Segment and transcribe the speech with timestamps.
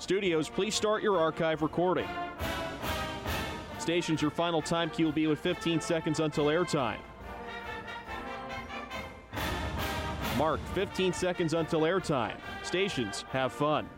[0.00, 2.08] Studios, please start your archive recording.
[3.78, 6.96] Stations, your final time cue will be with 15 seconds until airtime.
[10.38, 12.36] Mark, 15 seconds until airtime.
[12.62, 13.90] Stations, have fun.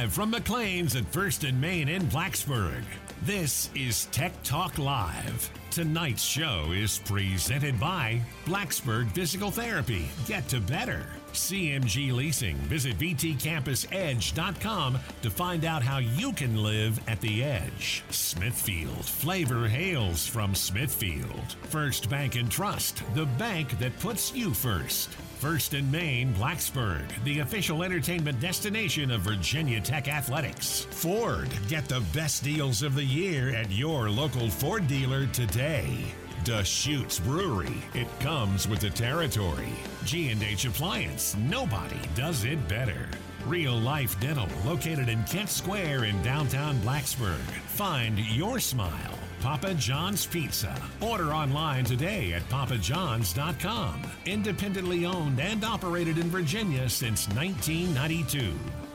[0.00, 2.84] Live from McLean's at First and Main in Blacksburg.
[3.20, 5.50] This is Tech Talk Live.
[5.70, 10.08] Tonight's show is presented by Blacksburg Physical Therapy.
[10.26, 11.04] Get to better.
[11.34, 12.56] CMG Leasing.
[12.60, 18.02] Visit VTCampusEdge.com to find out how you can live at the edge.
[18.08, 19.04] Smithfield.
[19.04, 21.56] Flavor hails from Smithfield.
[21.64, 23.02] First Bank and Trust.
[23.14, 25.10] The bank that puts you first.
[25.40, 30.82] First and Main, Blacksburg, the official entertainment destination of Virginia Tech Athletics.
[30.90, 36.04] Ford, get the best deals of the year at your local Ford dealer today.
[36.44, 39.72] Deschutes Brewery, it comes with the territory.
[40.04, 43.08] G&H Appliance, nobody does it better.
[43.46, 47.40] Real Life Dental, located in Kent Square in downtown Blacksburg.
[47.68, 49.19] Find your smile.
[49.40, 50.74] Papa John's Pizza.
[51.00, 54.02] Order online today at papajohns.com.
[54.26, 58.52] Independently owned and operated in Virginia since 1992.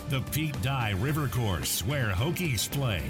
[0.10, 3.04] The Pete Dye River Course, where Hokies play.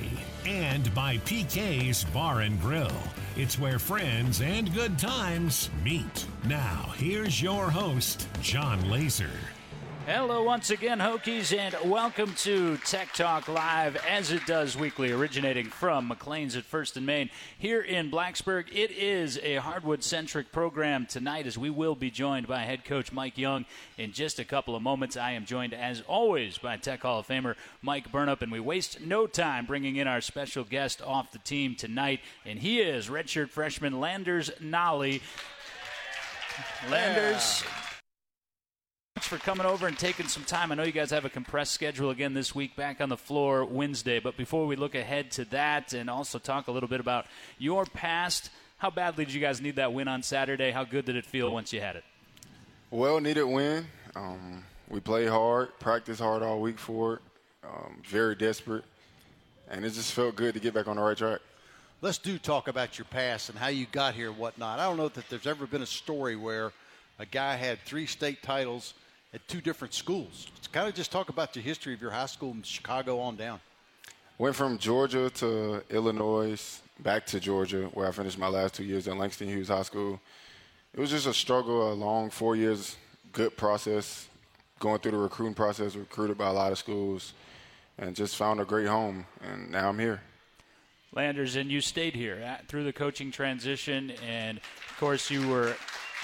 [0.45, 2.91] And by PK's Bar and Grill.
[3.35, 6.25] It's where friends and good times meet.
[6.45, 9.54] Now, here's your host, Jon Laaser.
[10.05, 15.65] Hello, once again, Hokies, and welcome to Tech Talk Live, as it does weekly, originating
[15.65, 18.67] from McLean's at First and Main here in Blacksburg.
[18.71, 23.11] It is a hardwood centric program tonight, as we will be joined by head coach
[23.11, 23.65] Mike Young
[23.97, 25.17] in just a couple of moments.
[25.17, 29.01] I am joined, as always, by Tech Hall of Famer Mike Burnop, and we waste
[29.01, 33.49] no time bringing in our special guest off the team tonight, and he is redshirt
[33.49, 35.21] freshman Landers Nolley.
[36.91, 37.63] Landers.
[37.65, 37.84] Yeah
[39.15, 40.73] Thanks for coming over and taking some time.
[40.73, 43.63] I know you guys have a compressed schedule again this week, back on the floor
[43.63, 44.19] Wednesday.
[44.19, 47.25] But before we look ahead to that and also talk a little bit about
[47.57, 50.69] your past, how badly did you guys need that win on Saturday?
[50.69, 52.03] How good did it feel once you had it?
[52.91, 53.87] Well, needed win.
[54.17, 57.21] Um, we played hard, practiced hard all week for it.
[57.63, 58.83] Um, very desperate,
[59.69, 61.39] and it just felt good to get back on the right track.
[62.01, 64.79] Let's do talk about your past and how you got here and whatnot.
[64.79, 66.73] I don't know that there's ever been a story where
[67.17, 68.93] a guy had three state titles–
[69.35, 70.47] at two different schools.
[70.71, 73.59] kind of just talk about the history of your high school in Chicago on down.
[74.37, 79.07] Went from Georgia to Illinois, back to Georgia, where I finished my last two years
[79.07, 80.19] at Langston Hughes High School.
[80.93, 82.95] It was just a struggle, a long four years,
[83.33, 84.27] good process,
[84.79, 87.33] going through the recruiting process, recruited by a lot of schools,
[87.97, 89.25] and just found a great home.
[89.41, 90.21] And now I'm here.
[91.13, 95.75] Landers, and you stayed here at, through the coaching transition, and of course you were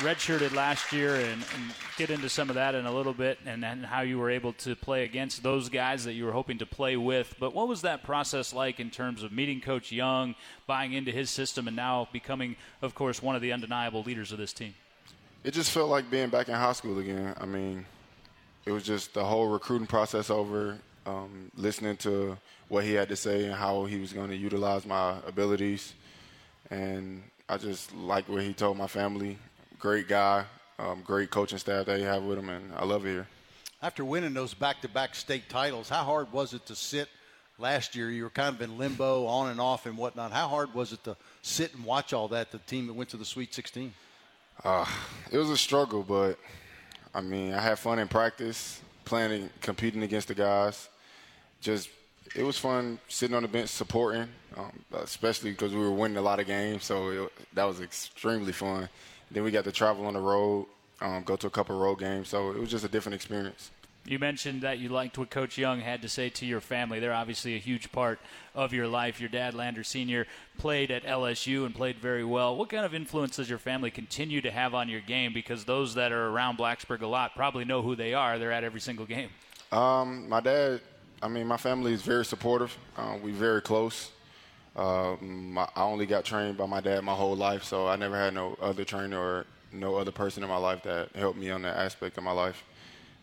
[0.02, 3.64] redshirted last year and, and, get into some of that in a little bit and,
[3.64, 6.66] and how you were able to play against those guys that you were hoping to
[6.66, 7.36] play with.
[7.40, 10.34] But what was that process like in terms of meeting Coach Young,
[10.66, 14.40] buying into his system, and now becoming, of course, one of the undeniable leaders of
[14.40, 14.74] this team?
[15.44, 17.36] It just felt like being back in high school again.
[17.40, 17.86] I mean,
[18.66, 22.38] it was just the whole recruiting process over, um, listening to
[22.68, 25.94] what he had to say and how he was going to utilize my abilities.
[26.72, 29.38] And I just like what he told my family
[29.82, 30.46] great guy,
[30.78, 33.28] um, great coaching staff that you have with him, and I love it here.
[33.82, 37.10] After winning those back-to-back state titles, how hard was it to sit
[37.58, 38.12] last year?
[38.12, 40.32] You were kind of in limbo, on and off, and whatnot.
[40.32, 42.52] How hard was it to sit and watch all that?
[42.52, 43.92] The team that went to the Sweet 16.
[44.64, 44.86] Uh,
[45.32, 46.38] it was a struggle, but
[47.16, 50.90] I mean, I had fun in practice, playing, competing against the guys.
[51.60, 51.90] Just
[52.36, 56.22] it was fun sitting on the bench supporting, um, especially because we were winning a
[56.22, 56.84] lot of games.
[56.86, 58.88] So it, that was extremely fun.
[59.32, 60.68] Then we got to travel on the road,
[61.00, 62.30] um, go to a couple of road games.
[62.30, 63.72] So it was just a different experience.
[64.06, 67.00] You mentioned that you liked what Coach Young had to say to your family.
[67.00, 68.20] They're obviously a huge part
[68.56, 69.20] of your life.
[69.20, 70.26] Your dad, Lander Sr.,
[70.58, 72.56] played at LSU and played very well.
[72.56, 75.34] What kind of influence does your family continue to have on your game?
[75.34, 78.40] Because those that are around Blacksburg a lot probably know who they are.
[78.40, 79.30] They're at every single game.
[79.72, 80.82] Um, my dad,
[81.22, 82.76] I mean, my family is very supportive.
[82.98, 84.10] Uh, we're very close.
[84.76, 88.34] Um, I only got trained by my dad my whole life, so I never had
[88.34, 91.78] no other trainer or no other person in my life that helped me on that
[91.78, 92.64] aspect of my life.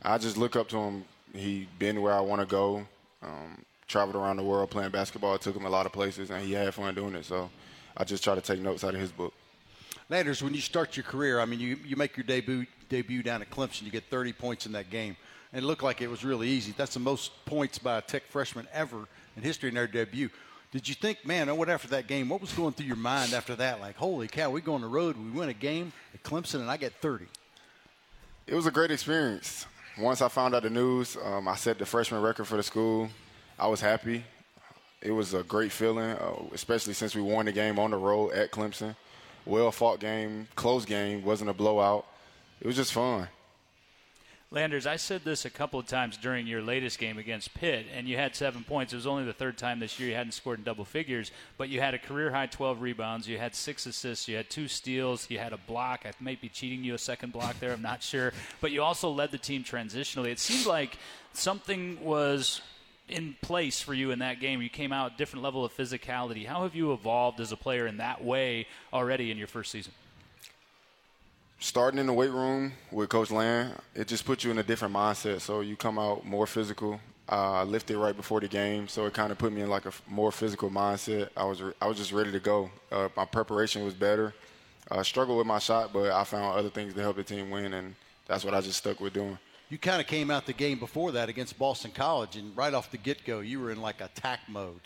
[0.02, 1.04] I just look up to him.
[1.34, 2.86] He been where I want to go.
[3.22, 5.34] Um, traveled around the world playing basketball.
[5.34, 7.24] It took him a lot of places, and he had fun doing it.
[7.24, 7.50] So
[7.96, 9.32] I just try to take notes out of his book.
[10.10, 13.42] Landers, when you start your career, I mean, you, you make your debut debut down
[13.42, 13.82] at Clemson.
[13.82, 15.16] You get 30 points in that game,
[15.52, 16.72] and it looked like it was really easy.
[16.76, 19.06] That's the most points by a Tech freshman ever
[19.36, 20.30] in history in their debut
[20.70, 23.56] Did you think, man, what after that game, what was going through your mind after
[23.56, 23.80] that?
[23.80, 26.70] Like, holy cow, we go on the road, we win a game at Clemson, and
[26.70, 27.24] I get 30.
[28.46, 29.66] It was a great experience.
[29.98, 33.08] Once I found out the news, um, I set the freshman record for the school.
[33.58, 34.24] I was happy.
[35.00, 38.32] It was a great feeling, uh, especially since we won the game on the road
[38.32, 38.94] at Clemson.
[39.46, 42.04] Well fought game, close game, wasn't a blowout.
[42.60, 43.28] It was just fun.
[44.50, 48.08] Landers, I said this a couple of times during your latest game against Pitt, and
[48.08, 48.94] you had seven points.
[48.94, 51.68] It was only the third time this year you hadn't scored in double figures, but
[51.68, 55.28] you had a career high 12 rebounds, you had six assists, you had two steals,
[55.28, 56.06] you had a block.
[56.06, 58.32] I might be cheating you a second block there, I'm not sure.
[58.62, 60.28] But you also led the team transitionally.
[60.28, 60.96] It seemed like
[61.34, 62.62] something was
[63.06, 64.62] in place for you in that game.
[64.62, 66.46] You came out different level of physicality.
[66.46, 69.92] How have you evolved as a player in that way already in your first season?
[71.58, 74.94] Starting in the weight room with Coach Land, it just puts you in a different
[74.94, 75.40] mindset.
[75.40, 77.00] So you come out more physical.
[77.30, 79.84] Uh, I lifted right before the game, so it kind of put me in like
[79.84, 81.28] a more physical mindset.
[81.36, 82.70] I was re- I was just ready to go.
[82.90, 84.32] Uh, my preparation was better.
[84.90, 87.74] I struggled with my shot, but I found other things to help the team win,
[87.74, 87.94] and
[88.26, 89.38] that's what I just stuck with doing.
[89.68, 92.90] You kind of came out the game before that against Boston College, and right off
[92.90, 94.80] the get go, you were in like attack mode.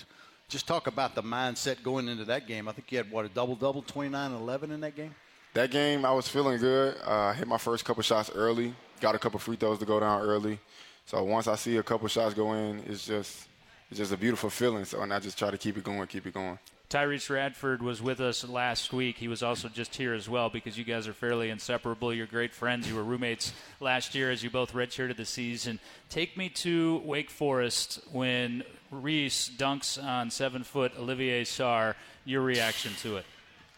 [0.49, 2.67] Just talk about the mindset going into that game.
[2.67, 5.15] I think you had, what, a double double, 29 11 in that game?
[5.55, 6.97] That game, I was feeling good.
[7.07, 10.01] Uh, I hit my first couple shots early, got a couple free throws to go
[10.01, 10.59] down early.
[11.05, 13.49] So once I see a couple shots go in, it's just
[13.91, 14.87] it's just a beautiful feeling.
[14.87, 16.59] So and I just try to keep it going, keep it going.
[16.89, 19.17] Tyrece Radford was with us last week.
[19.17, 22.13] He was also just here as well because you guys are fairly inseparable.
[22.13, 22.89] You're great friends.
[22.89, 25.81] You were roommates last year as you both redshirted the season.
[26.11, 31.95] Take me to Wake Forest when Reese dunks on seven foot Olivier Sarr.
[32.25, 33.27] Your reaction to it?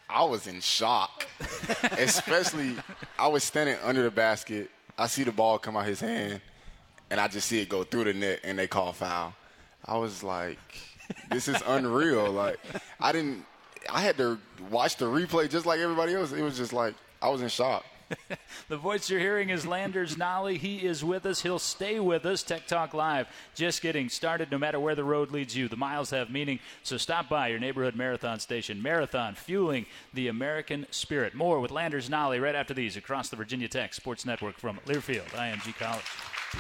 [0.09, 1.27] I was in shock.
[1.99, 2.77] Especially,
[3.19, 4.71] I was standing under the basket.
[4.97, 6.41] I see the ball come out his hand,
[7.11, 9.35] and I just see it go through the net, and they call foul.
[9.85, 10.59] I was like,
[11.31, 12.33] this is unreal.
[12.33, 12.59] Like,
[13.01, 13.45] I didn't,
[13.91, 14.39] I had to
[14.71, 16.33] watch the replay just like everybody else.
[16.33, 17.85] It was just like, I was in shock.
[18.69, 20.57] the voice you're hearing is Landers Nolley.
[20.57, 21.43] He is with us.
[21.43, 22.43] He'll stay with us.
[22.43, 24.51] Tech Talk Live just getting started.
[24.51, 26.59] No matter where the road leads you, the miles have meaning.
[26.83, 28.83] So stop by your neighborhood marathon station.
[28.83, 31.35] Marathon, fueling the American spirit.
[31.35, 35.29] More with Landers Nolley right after these across the Virginia Tech Sports Network from Learfield,
[35.31, 36.05] IMG College.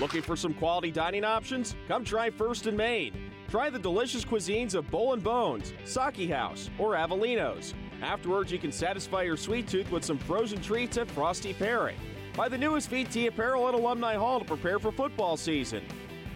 [0.00, 1.76] Looking for some quality dining options?
[1.86, 3.30] Come try First and Main.
[3.48, 7.74] Try the delicious cuisines of Bowl and Bones, Saki House, or Avellino's.
[8.02, 11.94] Afterwards, you can satisfy your sweet tooth with some frozen treats at Frosty Perry.
[12.36, 15.84] Buy the newest VT apparel at Alumni Hall to prepare for football season.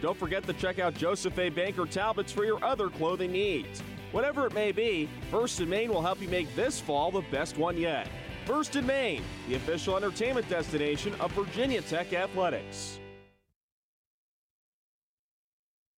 [0.00, 1.48] Don't forget to check out Joseph A.
[1.48, 3.82] Banker Talbots for your other clothing needs.
[4.12, 7.58] Whatever it may be, First and Main will help you make this fall the best
[7.58, 8.08] one yet.
[8.46, 13.00] First and Main, the official entertainment destination of Virginia Tech Athletics.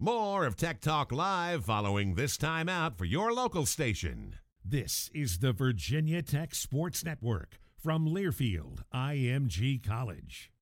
[0.00, 4.36] More of Tech Talk Live following this time out for your local station.
[4.64, 10.52] This is the Virginia Tech Sports Network from Learfield IMG College.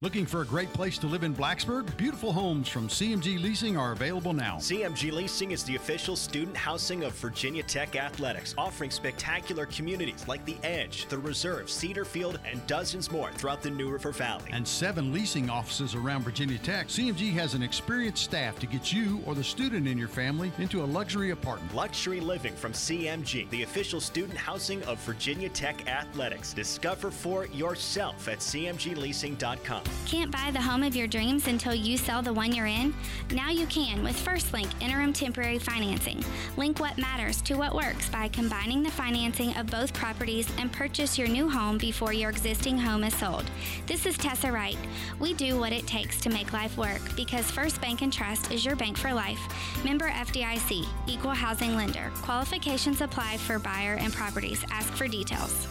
[0.00, 1.96] Looking for a great place to live in Blacksburg?
[1.96, 4.58] Beautiful homes from CMG Leasing are available now.
[4.58, 10.44] CMG Leasing is the official student housing of Virginia Tech Athletics, offering spectacular communities like
[10.44, 14.48] the Edge, the Reserve, Cedar Field, and dozens more throughout the New River Valley.
[14.52, 16.86] And seven leasing offices around Virginia Tech.
[16.86, 20.84] CMG has an experienced staff to get you or the student in your family into
[20.84, 21.74] a luxury apartment.
[21.74, 26.52] Luxury living from CMG, the official student housing of Virginia Tech Athletics.
[26.52, 29.87] Discover for yourself at cmgleasing.com.
[30.06, 32.94] Can't buy the home of your dreams until you sell the one you're in?
[33.30, 36.24] Now you can with First Link Interim Temporary Financing.
[36.56, 41.18] Link what matters to what works by combining the financing of both properties and purchase
[41.18, 43.44] your new home before your existing home is sold.
[43.86, 44.78] This is Tessa Wright.
[45.20, 48.64] We do what it takes to make life work because First Bank and Trust is
[48.64, 49.40] your bank for life.
[49.84, 52.10] Member FDIC, Equal Housing Lender.
[52.16, 54.64] Qualifications apply for buyer and properties.
[54.70, 55.66] Ask for details.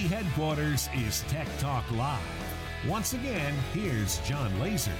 [0.00, 2.20] Headquarters is Tech Talk Live.
[2.86, 4.92] Once again, here's Jon Laaser.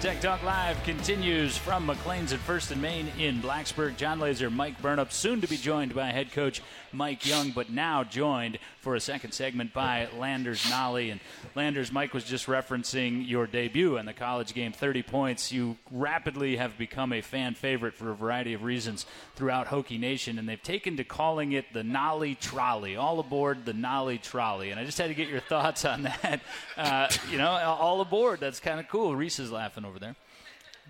[0.00, 3.96] Tech Talk Live continues from McLean's at First and Main in Blacksburg.
[3.96, 6.62] Jon Laaser, Mike Burnop, soon to be joined by head coach
[6.92, 11.10] Mike Young, but now joined for a second segment by Landers Nolley.
[11.10, 11.20] And
[11.56, 15.50] Landers, Mike was just referencing your debut in the college game, 30 points.
[15.50, 20.38] You rapidly have become a fan favorite for a variety of reasons throughout Hokie Nation,
[20.38, 22.94] and they've taken to calling it the Nolley Trolley.
[22.94, 24.70] All aboard the Nolley Trolley.
[24.70, 26.40] And I just had to get your thoughts on that.
[26.76, 28.38] Uh, you know, all aboard.
[28.38, 29.16] That's kind of cool.
[29.16, 30.14] Reese is laughing over there.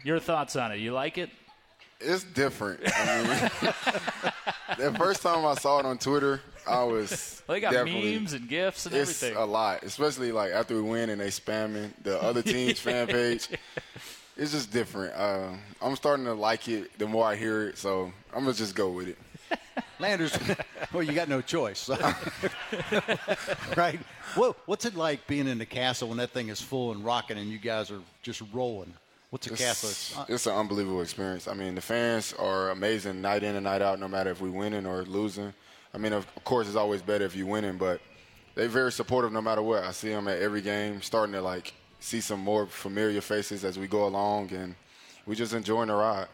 [0.04, 0.78] Your thoughts on it?
[0.78, 1.30] You like it?
[2.00, 2.80] It's different.
[2.96, 3.72] I mean,
[4.92, 7.42] the first time I saw it on Twitter, I was.
[7.46, 9.42] Well, they got definitely- memes and gifs and it's everything.
[9.42, 13.48] a lot, especially like after we win and they spamming the other team's fan page.
[14.36, 15.14] It's just different.
[15.16, 15.48] Uh,
[15.82, 18.90] I'm starting to like it the more I hear it, so I'm gonna just go
[18.90, 19.18] with it.
[19.98, 20.38] Landers,
[20.92, 21.88] well, you got no choice,
[23.76, 23.98] right?
[24.38, 27.38] Well, what's it like being in the Cassell when that thing is full and rocking
[27.38, 28.94] and you guys are just rolling?
[29.30, 29.90] What's a castle?
[29.90, 31.48] It's, It's- uh, it's an unbelievable experience.
[31.48, 34.48] I mean, the fans are amazing night in and night out, no matter if we
[34.48, 35.52] winning or losing.
[35.92, 38.00] I mean, of course, it's always better if you winning, but
[38.54, 39.84] they're very supportive no matter what.
[39.84, 43.78] I see them at every game, starting to like see some more familiar faces as
[43.78, 44.74] we go along, and
[45.26, 46.28] we're just enjoying the ride.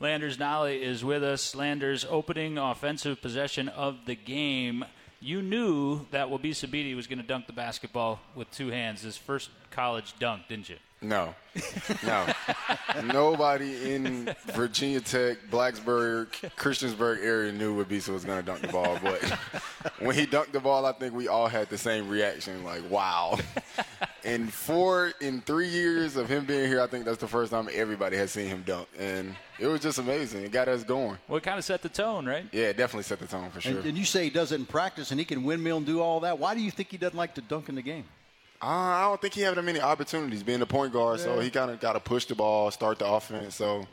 [0.00, 1.54] Landers Nolley is with us.
[1.54, 4.84] Landers opening offensive possession of the game.
[5.20, 9.02] You knew that Wabissa Bede was going to dunk the basketball with two hands.
[9.02, 10.76] His first college dunk, didn't you?
[11.00, 11.34] No,
[12.04, 12.26] no,
[13.04, 18.98] nobody in Virginia Tech, Blacksburg, Christiansburg area knew Wabissa was going to dunk the ball.
[19.00, 19.22] But
[20.00, 23.38] when he dunked the ball, I think we all had the same reaction, like "Wow!"
[24.28, 27.68] In four, in three years of him being here, I think that's the first time
[27.72, 30.44] everybody has seen him dunk, and it was just amazing.
[30.44, 31.18] It got us going.
[31.28, 32.44] Well, it kind of set the tone, right?
[32.52, 33.78] Yeah, it definitely set the tone for sure.
[33.78, 36.00] and, and you say he does it in practice and he can windmill and do
[36.00, 36.38] all that.
[36.38, 38.04] Why do you think he doesn't like to dunk in the game?
[38.60, 41.48] Uh, I don't think he had that many opportunities being the point guard, so he
[41.48, 43.54] kind of got to push the ball, start the offense.
[43.54, 43.86] So,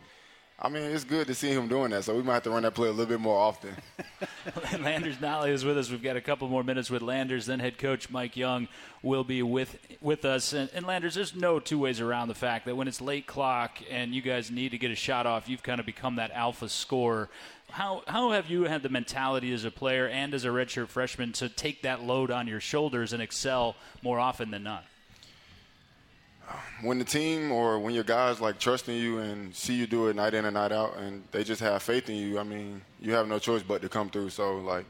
[0.57, 2.05] I mean, it's good to see him doing that.
[2.05, 3.75] So we might have to run that play a little bit more often.
[4.79, 5.91] Landers Nolley is with us.
[5.91, 7.45] We've got a couple more minutes with Landers.
[7.45, 8.67] Then head coach Mike Young
[9.03, 10.53] will be with with us.
[10.53, 13.79] And, and Landers, there's no two ways around the fact that when it's late clock
[13.89, 16.69] and you guys need to get a shot off, you've kind of become that alpha
[16.69, 17.29] scorer.
[17.71, 21.33] How how have you had the mentality as a player and as a redshirt freshman
[21.33, 24.85] to take that load on your shoulders and excel more often than not?
[26.81, 30.15] When the team or when your guys like trusting you and see you do it
[30.15, 33.13] night in and night out, and they just have faith in you, I mean, you
[33.13, 34.29] have no choice but to come through.
[34.29, 34.85] So like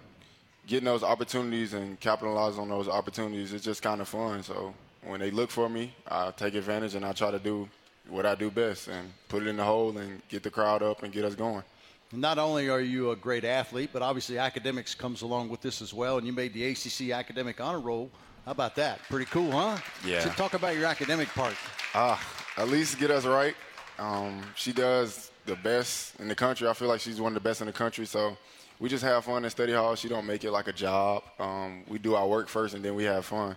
[0.67, 4.43] getting those opportunities and capitalizing on those opportunities is just kind of fun.
[4.43, 7.69] So when they look for me, I take advantage and I try to do
[8.09, 11.03] what I do best and put it in the hole and get the crowd up
[11.03, 11.63] and get us going.
[12.11, 15.93] Not only are you a great athlete, but obviously academics comes along with this as
[15.93, 16.17] well.
[16.17, 18.11] And you made the ACC academic honor roll.
[18.45, 18.99] How about that?
[19.09, 19.77] Pretty cool, huh?
[20.05, 20.19] Yeah.
[20.19, 21.55] So talk about your academic part.
[21.95, 22.21] Ah,
[22.57, 23.55] at least get us right.
[23.97, 26.67] Um, she does the best in the country.
[26.67, 28.05] I feel like she's one of the best in the country.
[28.05, 28.37] So
[28.79, 29.95] we just have fun in study hall.
[29.95, 31.23] She don't make it like a job.
[31.39, 33.55] Um, we do our work first and then we have fun.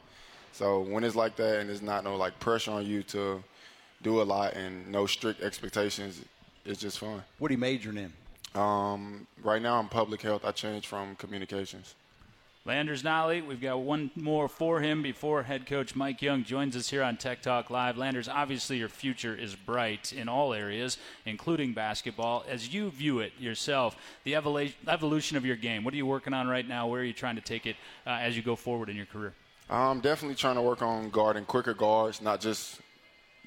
[0.52, 3.44] So when it's like that and there's not no like pressure on you to
[4.02, 6.22] do a lot and no strict expectations,
[6.64, 7.22] it's just fun.
[7.38, 8.12] What are you majoring in?
[8.58, 10.46] Um, right now I'm public health.
[10.46, 11.94] I changed from communications.
[12.68, 16.90] Landers Nolley, we've got one more for him before head coach Mike Young joins us
[16.90, 17.96] here on Tech Talk Live.
[17.96, 22.44] Landers, obviously your future is bright in all areas, including basketball.
[22.46, 26.46] As you view it yourself, the evolution of your game, what are you working on
[26.46, 26.86] right now?
[26.86, 29.32] Where are you trying to take it uh, as you go forward in your career?
[29.70, 32.82] I'm definitely trying to work on guarding quicker guards, not just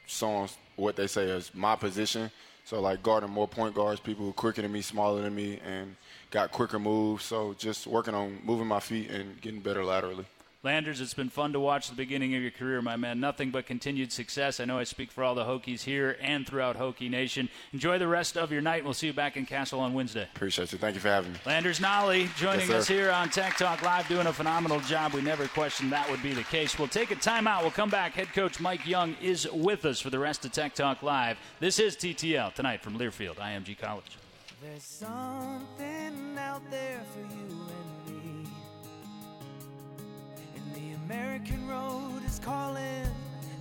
[0.07, 0.47] so
[0.77, 2.31] what they say is my position.
[2.65, 5.59] So like guarding more point guards, people who are quicker than me, smaller than me,
[5.63, 5.95] and
[6.31, 7.23] got quicker moves.
[7.25, 10.25] So just working on moving my feet and getting better laterally.
[10.63, 13.19] Landers, it's been fun to watch the beginning of your career, my man.
[13.19, 14.59] Nothing but continued success.
[14.59, 17.49] I know I speak for all the Hokies here and throughout Hokie Nation.
[17.73, 18.83] Enjoy the rest of your night.
[18.83, 20.27] We'll see you back in Cassell on Wednesday.
[20.35, 20.77] Appreciate you.
[20.77, 21.39] Thank you for having me.
[21.47, 25.13] Landers Nolley joining Yes, us here on Tech Talk Live, doing a phenomenal job.
[25.13, 26.77] We never questioned that would be the case.
[26.77, 27.63] We'll take a timeout.
[27.63, 28.13] We'll come back.
[28.13, 31.39] Head coach Mike Young is with us for the rest of Tech Talk Live.
[31.59, 34.15] This is TTL tonight from Learfield, IMG College.
[34.61, 38.47] There's something out there for you and me.
[40.55, 43.07] And the American road is calling.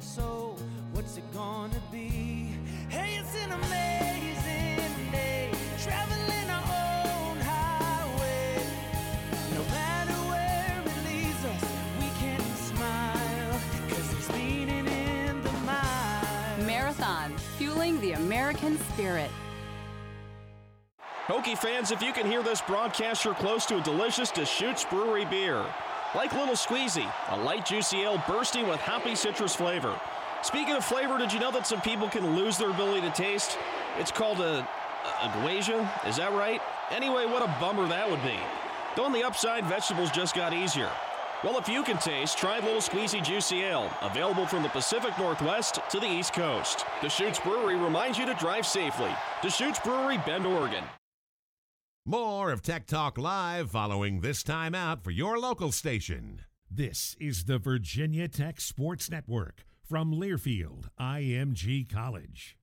[0.00, 0.56] So,
[0.92, 2.52] what's it gonna be?
[2.90, 5.50] Hey, it's an amazing day.
[5.78, 8.62] Traveling our own highway.
[9.54, 11.64] No matter where it leads us,
[11.98, 13.60] we can smile.
[13.88, 16.66] Cause there's meaning in the mile.
[16.66, 19.30] Marathon, fueling the American spirit.
[21.30, 25.24] Hokie fans, if you can hear this broadcast, you're close to a delicious Deschutes Brewery
[25.24, 25.64] beer.
[26.12, 29.96] Like Little Squeezy, a light juicy ale bursting with hoppy citrus flavor.
[30.42, 33.56] Speaking of flavor, did you know that some people can lose their ability to taste?
[33.96, 34.68] It's called a,
[35.22, 36.60] a is that right?
[36.90, 38.40] Anyway, what a bummer that would be.
[38.96, 40.90] Though on the upside, vegetables just got easier.
[41.44, 45.78] Well, if you can taste, try Little Squeezy Juicy Ale, available from the Pacific Northwest
[45.90, 46.84] to the East Coast.
[47.00, 49.14] Deschutes Brewery reminds you to drive safely.
[49.42, 50.82] Deschutes Brewery, Bend, Oregon.
[52.06, 56.40] More of Tech Talk Live following this time out for your local station.
[56.70, 62.56] This is the Virginia Tech Sports Network from Learfield IMG College.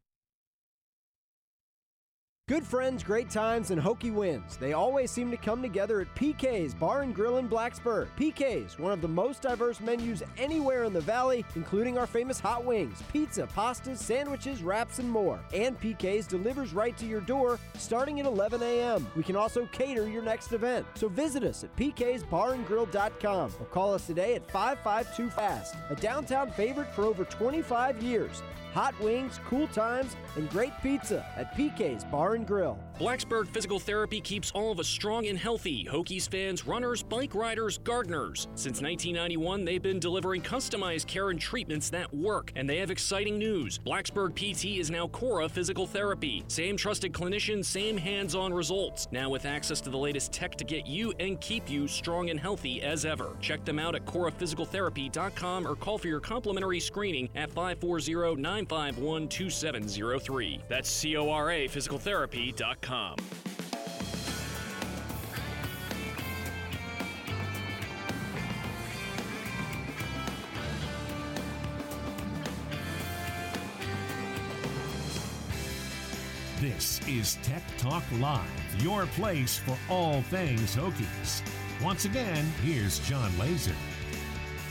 [2.50, 4.56] Good friends, great times, and hokey wins.
[4.56, 8.08] They always seem to come together at PK's Bar and Grill in Blacksburg.
[8.18, 12.64] PK's, one of the most diverse menus anywhere in the valley, including our famous hot
[12.64, 15.42] wings, pizza, pastas, sandwiches, wraps, and more.
[15.54, 19.06] And PK's delivers right to your door starting at 11 a.m.
[19.18, 20.86] We can also cater your next event.
[20.96, 26.96] So visit us at pksbarandgrill.com or call us today at 552 FAST, a downtown favorite
[26.96, 28.42] for over 25 years
[28.74, 32.78] hot wings, cool times, and great pizza at PK's Bar and Grill.
[33.00, 37.78] Blacksburg Physical Therapy keeps all of us strong and healthy Hokies fans, runners, bike riders,
[37.78, 38.48] gardeners.
[38.56, 43.38] Since 1991, they've been delivering customized care and treatments that work, and they have exciting
[43.38, 43.78] news.
[43.78, 46.44] Blacksburg PT is now Cora Physical Therapy.
[46.48, 49.08] Same trusted clinician, same hands on results.
[49.12, 52.40] Now with access to the latest tech to get you and keep you strong and
[52.40, 53.38] healthy as ever.
[53.40, 60.64] Check them out at coraphysicaltherapy.com or call for your complimentary screening at 540 951 2703.
[60.68, 62.87] That's C O R A physicaltherapy.com.
[76.62, 78.42] This is Tech Talk Live,
[78.80, 81.42] your place for all things Hokies.
[81.84, 83.76] Once again, here's Jon Laaser.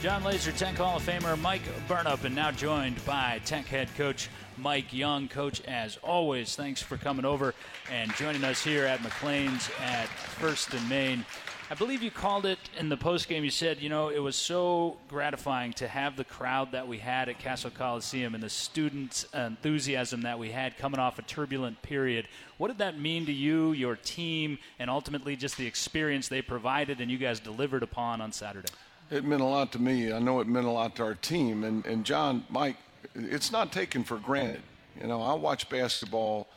[0.03, 4.29] Jon Laaser, Tech Hall of Famer Mike Burnop, and now joined by Tech head coach
[4.55, 5.27] Mike Young.
[5.27, 7.55] Coach, as always, thanks for coming over
[7.91, 11.25] and joining us here at McLean's at First and Main.
[11.71, 13.43] I believe you called it in the postgame.
[13.43, 17.27] You said, you know, it was so gratifying to have the crowd that we had
[17.27, 22.27] at Cassell Coliseum and the students' enthusiasm that we had coming off a turbulent period.
[22.59, 27.01] What did that mean to you, your team, and ultimately just the experience they provided
[27.01, 28.69] and you guys delivered upon on Saturday?
[29.09, 30.11] It meant a lot to me.
[30.11, 31.63] I know it meant a lot to our team.
[31.63, 32.75] And, and Jon, Mike,
[33.15, 34.61] it's not taken for granted.
[34.99, 36.47] You know, I watch basketball.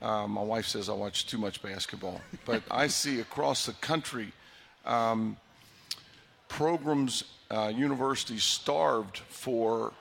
[0.00, 4.32] Uh, my wife says I watch too much basketball, but I see across the country
[4.86, 5.36] um,
[6.46, 9.92] programs, uh, universities starved for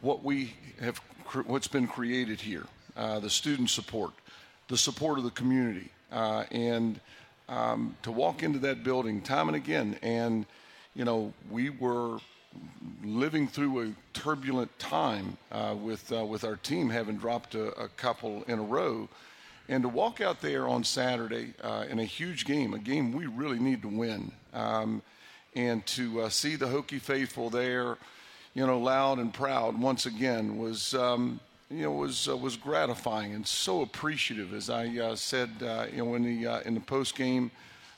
[0.00, 0.98] what we have,
[1.46, 2.66] what's been created here,
[2.96, 4.10] uh, the student support,
[4.66, 6.98] the support of the community, uh, and
[7.48, 10.44] um, to walk into that building time and again, and
[10.94, 12.18] you know, we were
[13.04, 17.88] living through a turbulent time uh, with uh, with our team having dropped a, a,
[17.88, 19.08] couple in a row,
[19.68, 23.26] and to walk out there on Saturday uh, in a huge game, a game we
[23.26, 25.02] really need to win, um,
[25.54, 27.96] and to uh, see the Hokie faithful there,
[28.54, 30.94] you know, loud and proud once again was.
[30.94, 31.40] Um,
[31.72, 35.50] you know, was uh, was gratifying and so appreciative, as I uh, said,
[35.92, 37.52] you know, in the in the post game.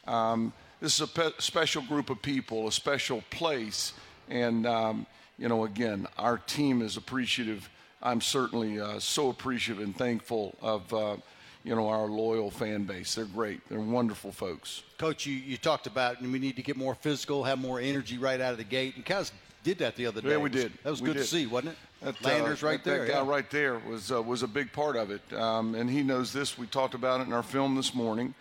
[0.07, 0.53] Um,
[0.83, 3.93] this is a pe- special group of people, a special place,
[4.29, 5.07] and, um,
[5.39, 7.71] you know, again, our team is appreciative.
[8.03, 11.17] I'm certainly uh, so appreciative and thankful of, uh,
[11.63, 13.15] you know, our loyal fan base.
[13.15, 13.61] They're great.
[13.69, 14.83] They're wonderful folks.
[14.99, 18.19] Coach, you, you talked about and we need to get more physical, have more energy
[18.19, 18.97] right out of the gate.
[18.97, 19.31] And kind of
[19.63, 20.31] did that the other day.
[20.31, 20.73] Yeah, we did.
[20.83, 21.23] That was we good did.
[21.23, 21.79] to see, wasn't it?
[22.05, 23.07] That, Landers uh, right that, there.
[23.07, 23.31] That guy yeah.
[23.31, 26.59] right there was uh, was a big part of it, um, and he knows this.
[26.59, 28.35] We talked about it in our film this morning.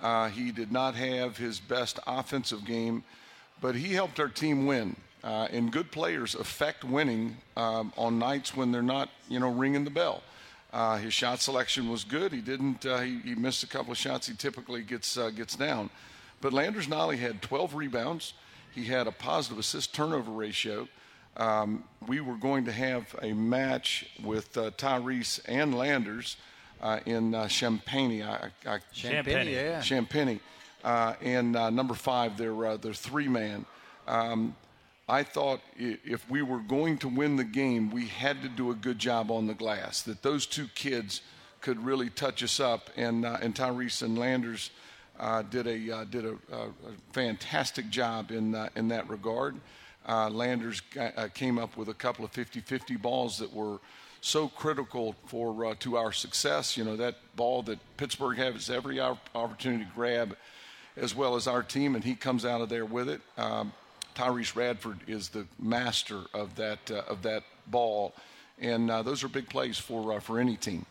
[0.00, 3.02] Uh, he did not have his best offensive game,
[3.60, 4.96] but he helped our team win.
[5.24, 9.84] Uh, and good players affect winning um, on nights when they're not, you know, ringing
[9.84, 10.22] the bell.
[10.72, 12.32] Uh, his shot selection was good.
[12.32, 12.84] He didn't.
[12.84, 14.26] Uh, he, he, missed a couple of shots.
[14.26, 15.90] He typically gets uh, gets down.
[16.40, 18.34] But Landers Nolley had 12 rebounds.
[18.74, 20.86] He had a positive assist turnover ratio.
[21.36, 26.36] Um, we were going to have a match with uh, Tyrece and Landers
[26.80, 28.22] uh, in uh, Champagnie.
[28.22, 29.80] I, I, Champagnie, yeah.
[29.80, 30.40] Champagnie.
[30.84, 33.66] Uh, and uh, number five, their, uh, their three man.
[34.06, 34.54] Um,
[35.08, 38.74] I thought if we were going to win the game, we had to do a
[38.74, 41.22] good job on the glass, that those two kids
[41.60, 42.90] could really touch us up.
[42.96, 44.70] And, uh, and Tyrece and Landers
[45.50, 46.68] did, a, did a, a,
[47.12, 49.56] fantastic job in, in that regard.
[50.08, 50.82] Landers
[51.34, 53.78] came up with a couple of 50 50 balls that were
[54.20, 56.76] so critical for uh, to our success.
[56.76, 60.36] You know that ball that Pittsburgh has every opportunity to grab,
[60.96, 63.20] as well as our team, and he comes out of there with it.
[63.36, 63.72] Um,
[64.14, 68.14] Tyrece Radford is the master of that uh, of that ball,
[68.58, 70.86] and uh, those are big plays for uh, for any team.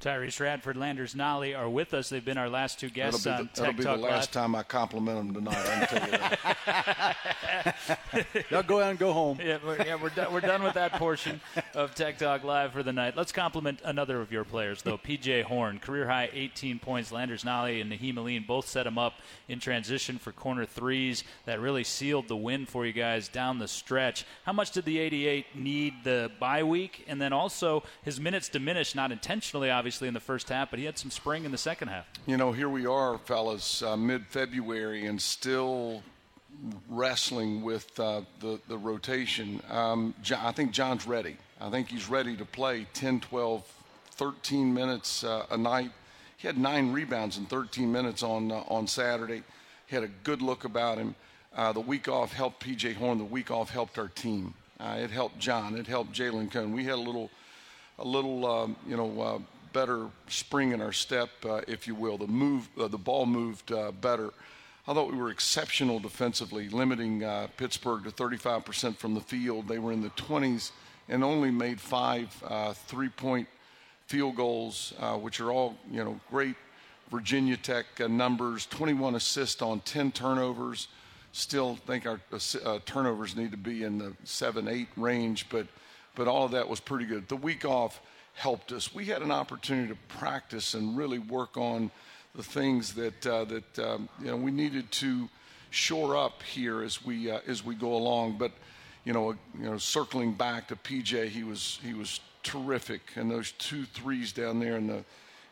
[0.00, 2.08] Tyrece Radford, Landers Nolley are with us.
[2.08, 4.34] They've been our last two guests that'll on be the, that'll be Talk the last
[4.34, 4.42] Live.
[4.42, 5.56] time I compliment them tonight.
[5.56, 9.38] I can tell you Y'all go out and go home.
[9.42, 11.40] Yeah, we're, yeah, we're, done, we're done with that portion
[11.74, 13.16] of Tech Talk Live for the night.
[13.16, 14.98] Let's compliment another of your players, though.
[14.98, 17.10] PJ Horne, career high 18 points.
[17.10, 19.14] Landers Nolley and Nahiem Alleyne both set him up
[19.48, 21.24] in transition for corner threes.
[21.46, 24.24] That really sealed the win for you guys down the stretch.
[24.44, 27.04] How much did the 88 need the bye week?
[27.08, 30.84] And then also, his minutes diminished, not intentionally, obviously, in the first half, but he
[30.84, 32.06] had some spring in the second half.
[32.26, 36.02] You know, here we are, fellas, uh, mid-February, and still
[36.88, 39.62] wrestling with uh, the the rotation.
[39.70, 41.36] Um, John, I think John's ready.
[41.60, 43.64] I think he's ready to play 10, 12,
[44.10, 45.92] 13 minutes uh, a night.
[46.36, 49.44] He had nine rebounds in 13 minutes on uh, on Saturday.
[49.86, 51.14] He had a good look about him.
[51.56, 53.18] Uh, the week off helped PJ Horne.
[53.18, 54.54] The week off helped our team.
[54.80, 55.76] Uh, it helped John.
[55.76, 56.72] It helped Jalen Cone.
[56.72, 57.30] We had a little,
[57.98, 59.38] a little, um, you know, uh,
[59.72, 62.18] better spring in our step, uh, if you will.
[62.18, 64.32] The move, uh, the ball moved uh, better.
[64.86, 69.68] I thought we were exceptional defensively, limiting uh, Pittsburgh to 35% from the field.
[69.68, 70.72] They were in the 20s
[71.08, 73.48] and only made five uh, three-point
[74.06, 76.56] field goals, which are all you know great
[77.10, 78.66] Virginia Tech numbers.
[78.66, 80.88] 21 assists on 10 turnovers.
[81.32, 82.20] Still think our
[82.86, 85.66] turnovers need to be in the seven, eight range, but
[86.18, 87.28] but all of that was pretty good.
[87.28, 88.00] The week off
[88.38, 88.94] helped us.
[88.94, 91.90] We had an opportunity to practice and really work on
[92.36, 95.28] the things that uh, that um, you know we needed to
[95.70, 98.38] shore up here as we uh, as we go along.
[98.38, 98.52] But
[99.04, 103.52] you know, you know, circling back to PJ, he was he was terrific, and those
[103.52, 105.04] two threes down there in the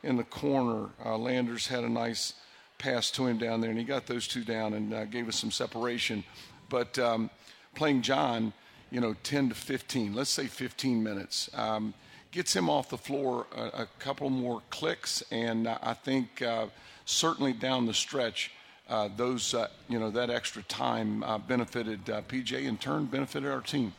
[0.04, 2.34] in the corner, uh, Landers had a nice
[2.78, 5.36] pass to him down there, and he got those two down and uh, gave us
[5.36, 6.22] some separation.
[6.68, 7.30] But um,
[7.74, 8.52] playing John,
[8.90, 11.50] you know, 10 to 15, let's say 15 minutes.
[11.54, 11.94] Um,
[12.36, 16.66] gets him off the floor a, a couple more clicks, and I think uh,
[17.06, 18.52] certainly down the stretch,
[18.90, 23.50] uh, those uh, you know that extra time uh, benefited uh, PJ, in turn benefited
[23.50, 23.94] our team.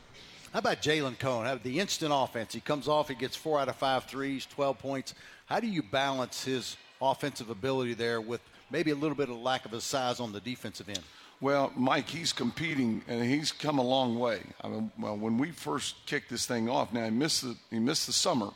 [0.54, 1.60] How about Jalen Cone?
[1.64, 2.54] The instant offense.
[2.54, 5.16] He comes off, he gets four out of five threes, 12 points.
[5.48, 9.66] How do you balance his offensive ability there with maybe a little bit of lack
[9.66, 11.04] of his size on the defensive end?
[11.40, 14.42] Well, Mike, he's competing and he's come a long way.
[14.62, 17.78] I mean, well, when we first kicked this thing off, now he missed the he
[17.78, 18.50] missed the summer,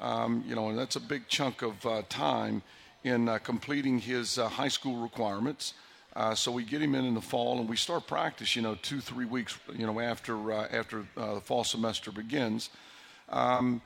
[0.00, 2.62] um, you know, and that's a big chunk of uh, time
[3.04, 5.74] in uh, completing his uh, high school requirements.
[6.16, 8.74] Uh, so we get him in in the fall, and we start practice, you know,
[8.74, 12.70] two three weeks, you know, after uh, after uh, the fall semester begins.
[13.28, 13.80] Um,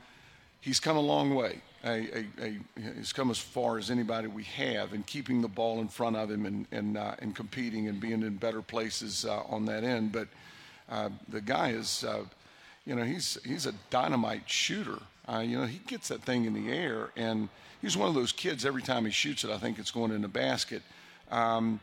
[0.59, 1.61] he's come a long way.
[1.85, 2.59] A, a, a,
[2.95, 6.31] he's come as far as anybody we have in keeping the ball in front of
[6.31, 10.13] him and and, uh, and competing and being in better places uh, on that end.
[10.13, 10.29] But
[10.89, 12.23] uh, the guy is, uh,
[12.85, 14.99] you know, he's he's a dynamite shooter.
[15.27, 17.49] Uh, you know, he gets that thing in the air, and
[17.81, 18.65] he's one of those kids.
[18.65, 20.83] Every time he shoots it, I think it's going in the basket.
[21.31, 21.81] Um,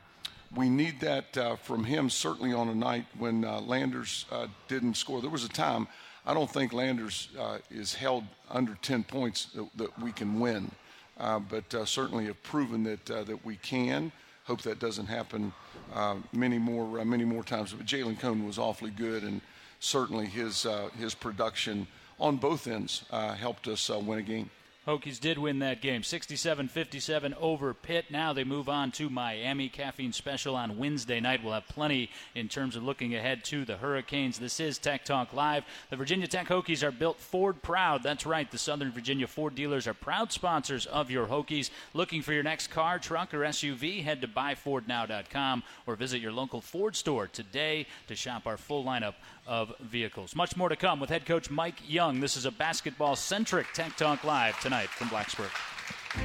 [0.54, 4.26] we need that uh, from him, certainly on a night when Landers
[4.66, 5.20] didn't score.
[5.20, 5.86] There was a time
[6.30, 10.70] I don't think Landers uh, is held under 10 points that, that we can win,
[11.18, 14.12] uh, but uh, certainly have proven that uh, that we can.
[14.44, 15.52] Hope that doesn't happen
[15.92, 17.72] uh, many more many more times.
[17.72, 19.40] But Jalen Cone was awfully good, and
[19.80, 21.88] certainly his his production
[22.20, 24.50] on both ends helped us win a game.
[24.86, 28.06] Hokies did win that game, 67-57 over Pitt.
[28.10, 29.68] Now they move on to Miami.
[29.68, 31.44] Caffeine special on Wednesday night.
[31.44, 34.38] We'll have plenty in terms of looking ahead to the Hurricanes.
[34.38, 35.64] This is Tech Talk Live.
[35.90, 38.02] The Virginia Tech Hokies are built Ford proud.
[38.02, 38.50] That's right.
[38.50, 41.68] The Southern Virginia Ford dealers are proud sponsors of your Hokies.
[41.92, 44.02] Looking for your next car, truck, or SUV?
[44.02, 49.14] Head to buyfordnow.com or visit your local Ford store today to shop our full lineup
[49.50, 50.36] of vehicles.
[50.36, 52.20] Much more to come with head coach Mike Young.
[52.20, 55.50] This is a basketball centric Tech Talk Live tonight from Blacksburg.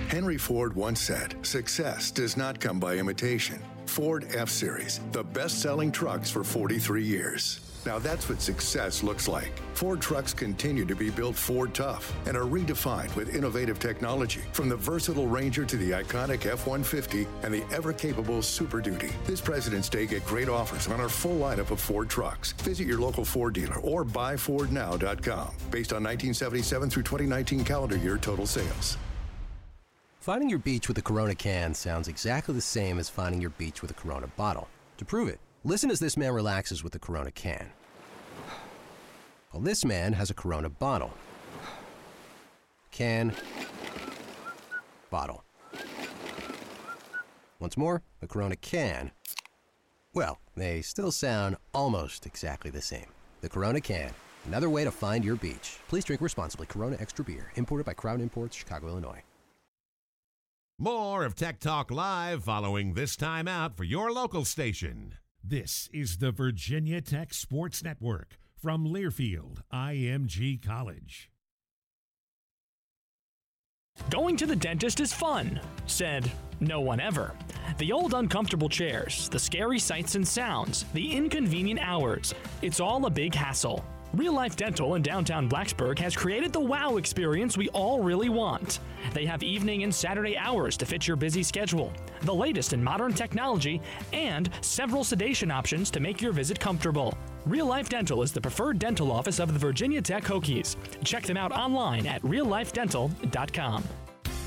[0.09, 3.59] Henry Ford once said, Success does not come by imitation.
[3.87, 7.64] Ford F Series, the best selling trucks for 43 years.
[7.85, 9.51] Now that's what success looks like.
[9.73, 14.69] Ford trucks continue to be built Ford tough and are redefined with innovative technology from
[14.69, 19.11] the versatile Ranger to the iconic F 150 and the ever capable Super Duty.
[19.25, 22.53] This President's Day, get great offers on our full lineup of Ford trucks.
[22.53, 28.47] Visit your local Ford dealer or buyfordnow.com based on 1977 through 2019 calendar year total
[28.47, 28.97] sales.
[30.21, 33.83] Finding your beach with a Corona can sounds exactly the same as finding your beach
[33.83, 34.67] with a Corona bottle.
[34.97, 37.71] To prove it, listen as this man relaxes with a Corona can.
[39.51, 41.13] Well, this man has a Corona bottle.
[42.91, 43.33] Can.
[45.09, 45.43] Bottle.
[47.59, 49.11] Once more, a Corona can.
[50.13, 53.07] Well, they still sound almost exactly the same.
[53.41, 54.11] The Corona can.
[54.45, 55.79] Another way to find your beach.
[55.87, 56.67] Please drink responsibly.
[56.67, 59.23] Corona Extra Beer, imported by Crown Imports, Chicago, Illinois.
[60.77, 65.15] More of Tech Talk Live following this time out for your local station.
[65.47, 71.29] This is the Virginia Tech Sports Network from Learfield, IMG College.
[74.09, 77.35] Going to the dentist is fun, said no one ever.
[77.77, 83.11] The old uncomfortable chairs, the scary sights and sounds, the inconvenient hours, it's all a
[83.11, 83.85] big hassle.
[84.15, 88.79] Real Life Dental in downtown Blacksburg has created the wow experience we all really want.
[89.13, 93.13] They have evening and Saturday hours to fit your busy schedule, the latest in modern
[93.13, 93.81] technology,
[94.13, 97.17] and several sedation options to make your visit comfortable.
[97.45, 100.77] Real Life Dental is the preferred dental office of the Virginia Tech Hokies.
[101.03, 103.83] Check them out online at reallifedental.com.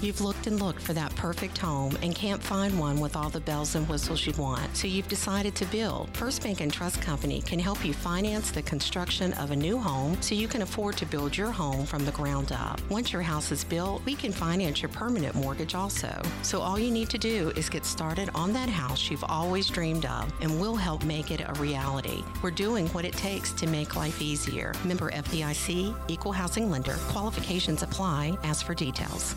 [0.01, 3.41] You've looked and looked for that perfect home and can't find one with all the
[3.41, 6.17] bells and whistles you want, so you've decided to build.
[6.17, 10.17] First Bank and Trust Company can help you finance the construction of a new home
[10.23, 12.81] so you can afford to build your home from the ground up.
[12.89, 16.23] Once your house is built, we can finance your permanent mortgage also.
[16.43, 20.07] So all you need to do is get started on that house you've always dreamed
[20.07, 22.23] of, and we'll help make it a reality.
[22.41, 24.75] We're doing what it takes to make life easier.
[24.85, 28.39] Member FDIC, Equal Housing Lender, qualifications apply.
[28.45, 29.35] Ask for details.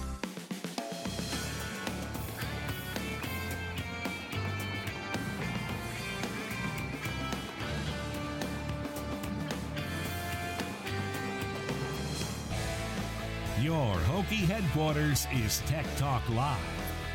[13.62, 16.58] Your Hokie headquarters is Tech Talk Live.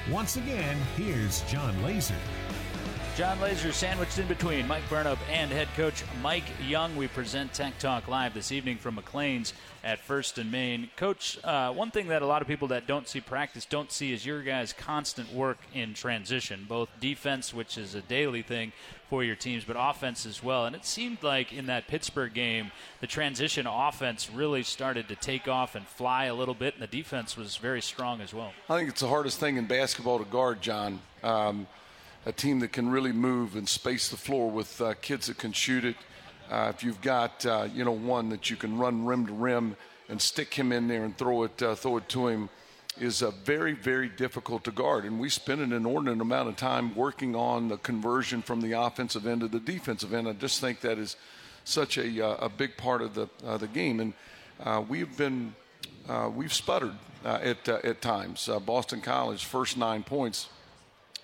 [0.09, 2.15] Once again, here's Jon Laaser.
[3.17, 6.95] Jon Laaser sandwiched in between Mike Burnop and head coach Mike Young.
[6.97, 10.91] We present Tech Talk Live this evening from McLean's at First and Main.
[10.97, 14.13] Coach, uh, one thing that a lot of people that don't see practice don't see
[14.13, 18.73] is your guys' constant work in transition, both defense, which is a daily thing
[19.09, 20.67] for your teams, but offense as well.
[20.67, 25.49] And it seemed like in that Pittsburgh game, the transition offense really started to take
[25.49, 28.53] off and fly a little bit, and the defense was very strong as well.
[28.69, 31.01] I think it's the hardest thing in basketball to guard, Jon.
[31.23, 31.67] Um,
[32.27, 35.53] a team that can really move and space the floor with uh, kids that can
[35.53, 35.97] shoot it.
[36.51, 39.77] Uh, if you've got uh, you know one that you can run rim to rim
[40.09, 42.49] and stick him in there and throw it uh, throw it to him
[43.01, 45.05] is very very difficult to guard.
[45.05, 49.27] And we spend an inordinate amount of time working on the conversion from the offensive
[49.27, 50.29] end to the defensive end.
[50.29, 51.17] I just think that is
[51.65, 54.01] such a, uh, a big part of the the game.
[54.01, 55.55] And we've been
[56.35, 58.49] we've sputtered at at times.
[58.65, 60.49] Boston College first nine points,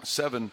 [0.05, 0.53] seven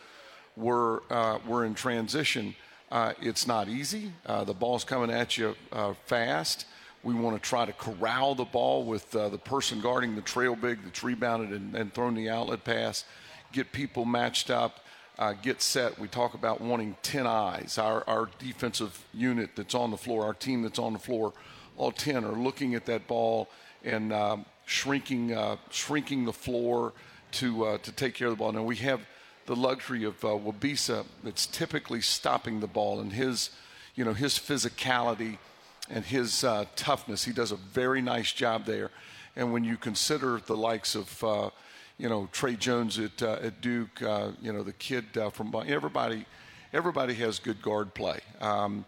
[0.56, 2.56] we're, uh, we're in transition.
[2.92, 4.12] Uh, it's not easy.
[4.26, 6.66] Uh, the ball's coming at you uh, fast.
[7.04, 10.56] We want to try to corral the ball with uh, the person guarding the trail
[10.56, 13.06] big that's rebounded and, and thrown the outlet pass,
[13.54, 14.80] get people matched up,
[15.18, 15.98] uh, get set.
[16.00, 17.78] We talk about wanting 10 eyes.
[17.78, 21.34] Our, our defensive unit that's on the floor, our team that's on the floor,
[21.78, 23.50] all 10 are looking at that ball
[23.86, 25.38] and um, shrinking,
[25.70, 26.92] shrinking the floor
[27.34, 28.52] to, to take care of the ball.
[28.52, 29.00] Now, we have–
[29.50, 33.50] the luxury of uh, Wabissa that's typically stopping the ball and his,
[33.96, 35.40] you know, his physicality
[35.90, 37.26] and his uh, toughness.
[37.26, 38.92] He does a very nice job there.
[39.36, 41.50] And when you consider the likes of, uh,
[41.98, 45.52] you know, Tre Jones at, uh, at Duke, uh, you know, the kid uh, from
[45.68, 46.28] everybody,
[46.72, 48.20] everybody has good guard play.
[48.40, 48.86] Um,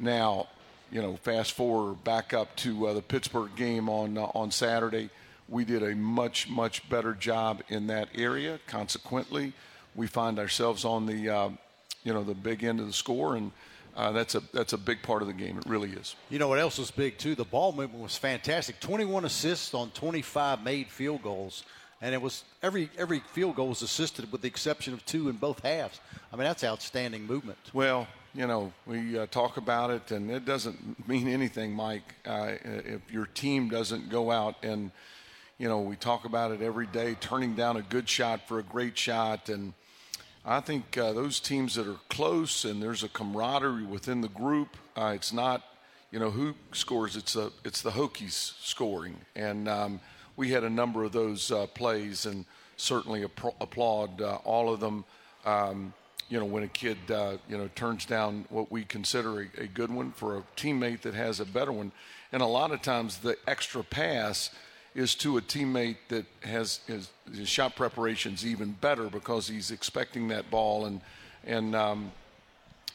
[0.00, 0.48] now,
[0.90, 5.10] you know, fast forward back up to the Pittsburgh game on on Saturday,
[5.48, 8.58] we did a much much better job in that area.
[8.66, 9.52] Consequently,
[9.94, 11.50] we find ourselves on the uh,
[12.04, 13.52] you know the big end of the score and.
[13.94, 15.58] Uh, that's a that's a big part of the game.
[15.58, 16.16] It really is.
[16.30, 17.34] You know what else was big too?
[17.34, 18.80] The ball movement was fantastic.
[18.80, 21.62] 21 assists on 25 made field goals,
[22.00, 25.36] and it was every every field goal was assisted with the exception of two in
[25.36, 26.00] both halves.
[26.32, 27.58] I mean that's outstanding movement.
[27.74, 32.52] Well, you know we uh, talk about it, and it doesn't mean anything, Mike, uh,
[32.64, 34.90] if your team doesn't go out and
[35.58, 38.62] you know we talk about it every day, turning down a good shot for a
[38.62, 39.74] great shot, and
[40.44, 44.76] I think uh, those teams that are close and there's a camaraderie within the group.
[44.96, 45.62] Uh, it's not,
[46.10, 47.14] you know, who scores.
[47.14, 50.00] It's a, it's the Hokies scoring, and um,
[50.36, 52.44] we had a number of those uh, plays, and
[52.76, 55.04] certainly applaud uh, all of them.
[55.44, 55.94] Um,
[56.28, 59.66] you know, when a kid, uh, you know, turns down what we consider a, a
[59.66, 61.92] good one for a teammate that has a better one,
[62.32, 64.50] and a lot of times the extra pass
[64.94, 70.28] is to a teammate that has his, his shot preparation's even better because he's expecting
[70.28, 71.00] that ball and
[71.44, 72.12] and um,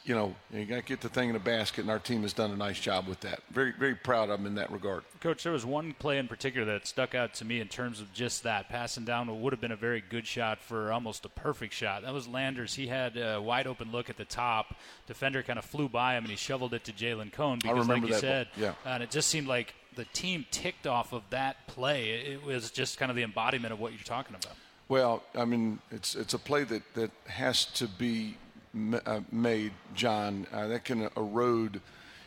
[0.08, 2.32] you know, you got to get the thing in the basket, and our team has
[2.32, 3.40] done a nice job with that.
[3.50, 5.04] Very, very proud of them in that regard.
[5.20, 8.12] Coach, there was one play in particular that stuck out to me in terms of
[8.14, 9.26] just that passing down.
[9.26, 12.02] What would have been a very good shot for almost a perfect shot.
[12.02, 12.74] That was Landers.
[12.74, 14.74] He had a wide open look at the top.
[15.06, 17.58] Defender kind of flew by him, and he shoveled it to Jalen Cone.
[17.58, 18.72] Because, I remember like you said, yeah.
[18.86, 22.10] and it just seemed like the team ticked off of that play.
[22.10, 24.54] It was just kind of the embodiment of what you're talking about.
[24.88, 28.36] Well, I mean, it's it's a play that, that has to be
[29.04, 30.46] uh, made, Jon.
[30.52, 31.80] Uh, that can erode,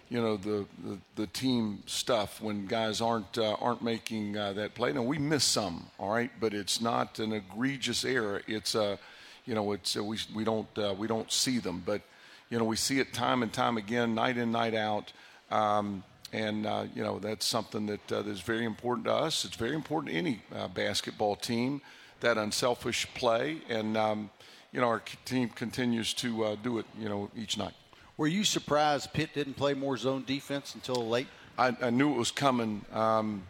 [0.10, 4.75] you know, the, the, the team stuff when guys aren't uh, aren't making uh, that
[4.75, 4.91] play.
[4.91, 8.41] Now we miss some, all right, but it's not an egregious error.
[8.47, 8.99] It's a,
[9.45, 12.01] you know, it's we we don't we don't see them, but
[12.49, 15.13] you know we see it time and time again, night in night out.
[15.49, 16.03] Um,
[16.34, 19.46] and uh, you know that's something that uh, is very important to us.
[19.46, 21.82] It's very important to any uh, basketball team
[22.22, 24.30] that unselfish play, and um,
[24.72, 27.74] you know, our team continues to uh, do it, you know, each night.
[28.17, 31.28] Were you surprised Pitt didn't play more zone defense until late?
[31.58, 32.86] I, I knew it was coming.
[32.94, 33.44] Um,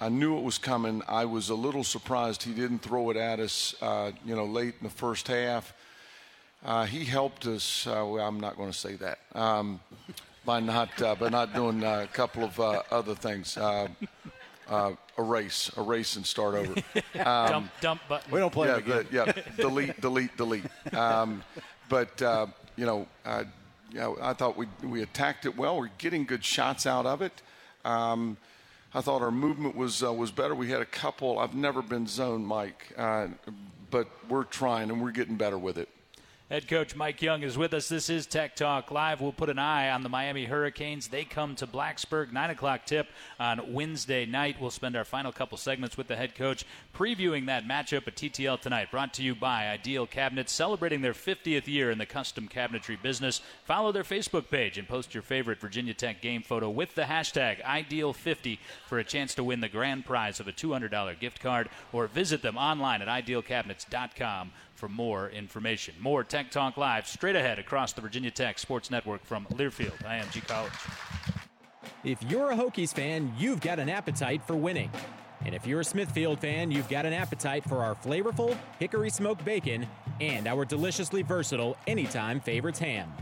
[0.00, 1.02] I knew it was coming.
[1.08, 4.74] I was a little surprised he didn't throw it at us, uh, you know, late
[4.80, 5.72] in the first half.
[6.64, 7.86] Uh, he helped us.
[7.86, 9.80] Uh, well, I'm not going to say that um,
[10.46, 13.58] by not uh, by not doing uh, a couple of uh, other things
[14.68, 16.74] uh, erase, erase, and start over.
[17.16, 18.30] Um, dump, dump button.
[18.30, 19.06] We don't play yeah, again.
[19.10, 20.64] The, yeah, delete, delete, delete.
[20.94, 21.42] Um,
[21.88, 23.44] but uh, you know, uh,
[23.90, 25.78] you know, I thought we we attacked it well.
[25.78, 27.32] We're getting good shots out of it.
[27.84, 28.36] Um,
[28.94, 30.54] I thought our movement was uh, was better.
[30.54, 31.38] We had a couple.
[31.38, 33.28] I've never been zoned, Mike, uh,
[33.90, 35.88] but we're trying and we're getting better with it.
[36.48, 37.88] Head coach Mike Young is with us.
[37.88, 39.20] This is Tech Talk Live.
[39.20, 41.08] We'll put an eye on the Miami Hurricanes.
[41.08, 43.08] They come to Blacksburg, 9 o'clock tip
[43.40, 44.60] on Wednesday night.
[44.60, 48.60] We'll spend our final couple segments with the head coach previewing that matchup at TTL
[48.60, 48.92] tonight.
[48.92, 53.40] Brought to you by Ideal Cabinets, celebrating their 50th year in the custom cabinetry business.
[53.64, 57.60] Follow their Facebook page and post your favorite Virginia Tech game photo with the hashtag
[57.64, 62.06] Ideal50 for a chance to win the grand prize of a $200 gift card or
[62.06, 65.94] visit them online at idealcabinets.com for more information.
[66.00, 70.46] More Tech Talk Live straight ahead across the Virginia Tech Sports Network from Learfield, IMG
[70.46, 70.72] College.
[72.04, 74.90] If you're a Hokies fan, you've got an appetite for winning.
[75.44, 79.44] And if you're a Smithfield fan, you've got an appetite for our flavorful hickory smoked
[79.44, 79.86] bacon
[80.20, 83.12] and our deliciously versatile anytime favorites ham.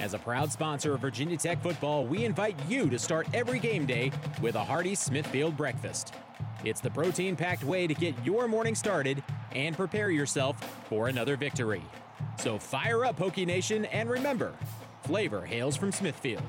[0.00, 3.86] As a proud sponsor of Virginia Tech football, we invite you to start every game
[3.86, 6.12] day with a hearty Smithfield breakfast.
[6.64, 9.22] It's the protein packed way to get your morning started
[9.52, 10.56] and prepare yourself
[10.88, 11.82] for another victory.
[12.38, 14.52] So fire up, Hokie Nation, and remember
[15.04, 16.42] flavor hails from Smithfield.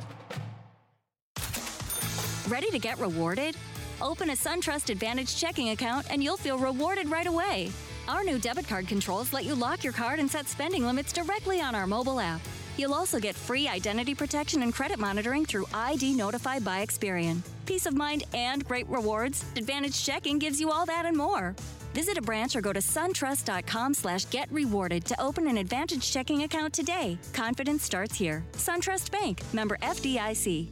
[2.48, 3.56] Ready to get rewarded?
[4.02, 7.72] Open a SunTrust Advantage checking account and you'll feel rewarded right away.
[8.08, 11.60] Our new debit card controls let you lock your card and set spending limits directly
[11.62, 12.40] on our mobile app.
[12.78, 17.42] You'll also get free identity protection and credit monitoring through ID Notify by Experian.
[17.66, 19.44] Peace of mind and great rewards.
[19.56, 21.56] Advantage Checking gives you all that and more.
[21.94, 26.44] Visit a branch or go to suntrust.com slash get rewarded to open an Advantage checking
[26.44, 27.18] account today.
[27.34, 28.46] Confidence starts here.
[28.54, 30.70] SunTrust Bank, member FDIC.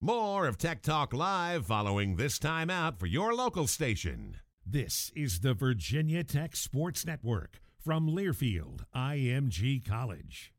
[0.00, 4.36] More of Tech Talk Live following this time out for your local station.
[4.66, 10.52] This is the Virginia Tech Sports Network from Learfield, IMG College.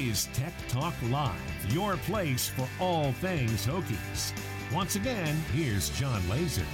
[0.00, 1.36] Is Tech Talk Live,
[1.68, 4.32] your place for all things Hokies.
[4.72, 6.64] Once again, here's Jon Laaser.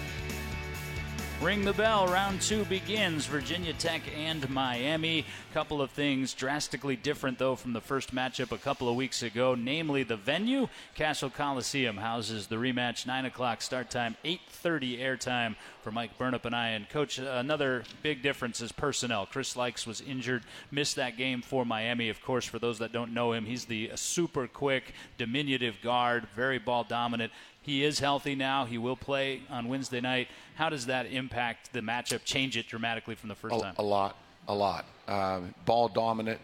[1.47, 2.09] Ring the bell.
[2.09, 3.27] Round two begins.
[3.27, 5.25] Virginia Tech and Miami.
[5.55, 9.55] Couple of things drastically different, though, from the first matchup a couple of weeks ago.
[9.55, 10.67] Namely, the venue.
[10.97, 13.07] Cassell Coliseum houses the rematch.
[13.07, 14.17] Nine o'clock start time.
[14.25, 16.71] 8:30 airtime for Mike Burnop and I.
[16.71, 19.25] And coach, another big difference is personnel.
[19.25, 20.43] Chris Lykes was injured,
[20.73, 22.09] missed that game for Miami.
[22.09, 26.59] Of course, for those that don't know him, he's the super quick, diminutive guard, very
[26.59, 27.33] ball dominant.
[27.67, 28.65] He is healthy now.
[28.65, 30.29] He will play on Wednesday night.
[30.55, 32.23] How does that impact the matchup?
[32.25, 33.75] Change it dramatically from the first a, time?
[33.79, 34.85] A lot, a lot.
[35.09, 36.41] Uh, ball dominant,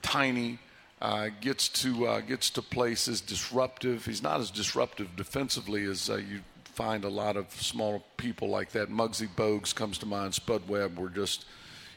[0.00, 0.58] tiny,
[1.02, 4.06] uh, gets to uh, gets to places disruptive.
[4.06, 8.70] He's not as disruptive defensively as uh, you find a lot of small people like
[8.70, 8.88] that.
[8.88, 10.32] Muggsy Bogues comes to mind.
[10.32, 11.44] Spud Webb were just,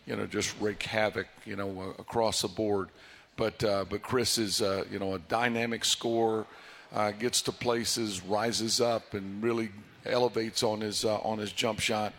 [0.06, 2.90] you know, just wreak havoc, you know, across the board.
[3.38, 6.46] But uh, but Chris is, uh, you know, a dynamic scorer
[6.94, 9.70] uh, gets to places, rises up, and really
[10.06, 12.14] elevates on his uh, on his jump shot.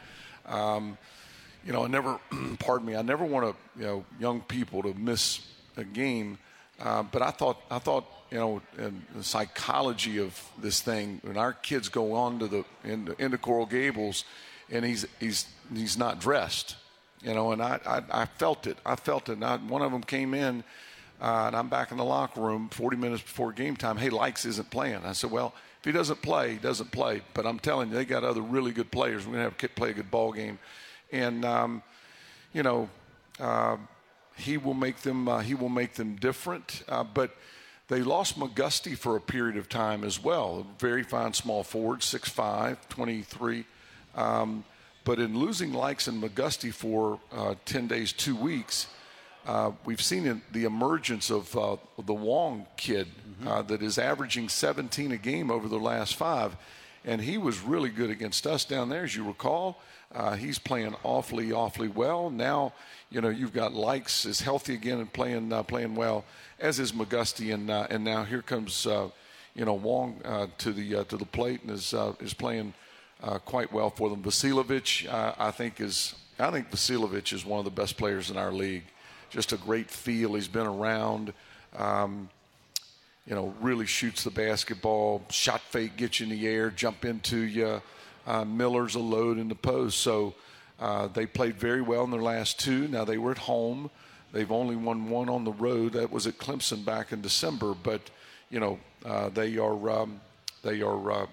[0.47, 0.99] Um,
[1.65, 2.19] you know, I never,
[2.59, 5.41] pardon me, I never want to, you know, young people to miss
[5.77, 6.39] a game.
[6.81, 11.21] Uh, but I thought, I thought, you know, the psychology of this thing.
[11.23, 14.25] When our kids go on to the into, into Coral Gables,
[14.71, 16.77] and he's he's he's not dressed,
[17.23, 18.79] you know, and I I, I felt it.
[18.87, 19.33] I felt it.
[19.33, 20.63] And I, one of them came in
[21.21, 23.97] uh, and I'm back in the locker room 40 minutes before game time.
[23.97, 25.05] Hey, Lykes isn't playing.
[25.05, 27.23] I said, well, if he doesn't play, he doesn't play.
[27.35, 29.27] But I'm telling you, they got other really good players.
[29.27, 30.59] We're going to have to play a good ball game.
[31.11, 31.83] And, um,
[32.53, 32.89] you know,
[33.41, 33.79] uh,
[34.37, 36.85] he will make them uh, he will make them different.
[36.89, 37.35] Uh, but
[37.89, 40.67] they lost McGusty for a period of time as well.
[40.69, 43.65] A very fine small forward, 6'5", 23.
[44.15, 44.65] Um,
[45.05, 48.87] but in losing Lykes and McGusty for uh, 10 days, two weeks–
[49.49, 53.49] uh, we've seen the emergence of uh, the Wong kid mm-hmm.
[53.49, 56.55] uh, that is averaging 17 a game over the last five.
[57.03, 59.81] And he was really good against us down there, as you recall.
[60.15, 62.29] Uh, he's playing awfully, awfully well.
[62.29, 62.75] Now,
[63.11, 66.27] you know, you've got Lykes is healthy again and playing uh, playing well,
[66.61, 67.55] as is McGusty.
[67.55, 68.87] And, and now here comes,
[69.55, 70.21] you know, Wong
[70.59, 72.75] to the to the plate and is, is playing
[73.47, 74.23] quite well for them.
[74.23, 78.53] Vasiljevic, I think, is I think Vasiljevic is one of the best players in our
[78.53, 78.85] league
[79.31, 80.35] just a great feel.
[80.35, 81.33] He's been around.
[81.77, 82.29] Um,
[83.27, 85.23] you know, really shoots the basketball.
[85.31, 87.83] Shot fake, gets you in the air, jump into you.
[88.27, 89.99] Uh, Miller's a load in the post.
[89.99, 90.35] So
[90.81, 92.89] uh, they played very well in their last two.
[92.89, 93.91] Now they were at home.
[94.33, 95.93] They've only won one on the road.
[95.93, 97.75] That was at Clemson back in December.
[97.75, 98.03] But
[98.51, 100.21] you know, uh, they are um,
[100.63, 101.27] they are uh,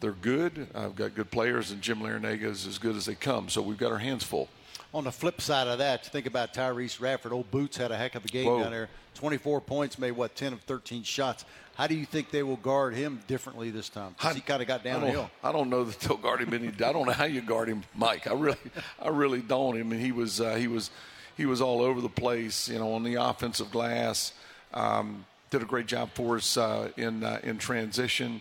[0.00, 0.68] they're good.
[0.74, 3.48] I've got good players, and Jim Larrañaga is as good as they come.
[3.48, 4.48] So we've got our hands full.
[4.94, 7.32] On the flip side of that, you think about Tyrece Radford.
[7.32, 8.62] Old Boots had a heck of a game Whoa.
[8.62, 8.88] down there.
[9.14, 11.44] 24 points, made what 10 of 13 shots.
[11.74, 14.14] How do you think they will guard him differently this time?
[14.16, 15.30] Because he kind of got downhill.
[15.42, 16.68] I, I don't, know that they'll guard him any.
[16.68, 18.26] I don't know how you guard him, Mike.
[18.26, 18.56] I really,
[19.02, 19.78] I really don't.
[19.78, 20.90] I mean, he was, uh, he was,
[21.36, 22.68] he was all over the place.
[22.68, 24.32] You know, on the offensive glass.
[24.72, 28.40] Um, did a great job for us uh, in uh, in transition.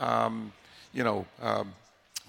[0.00, 0.52] Um,
[0.92, 1.72] you know, um,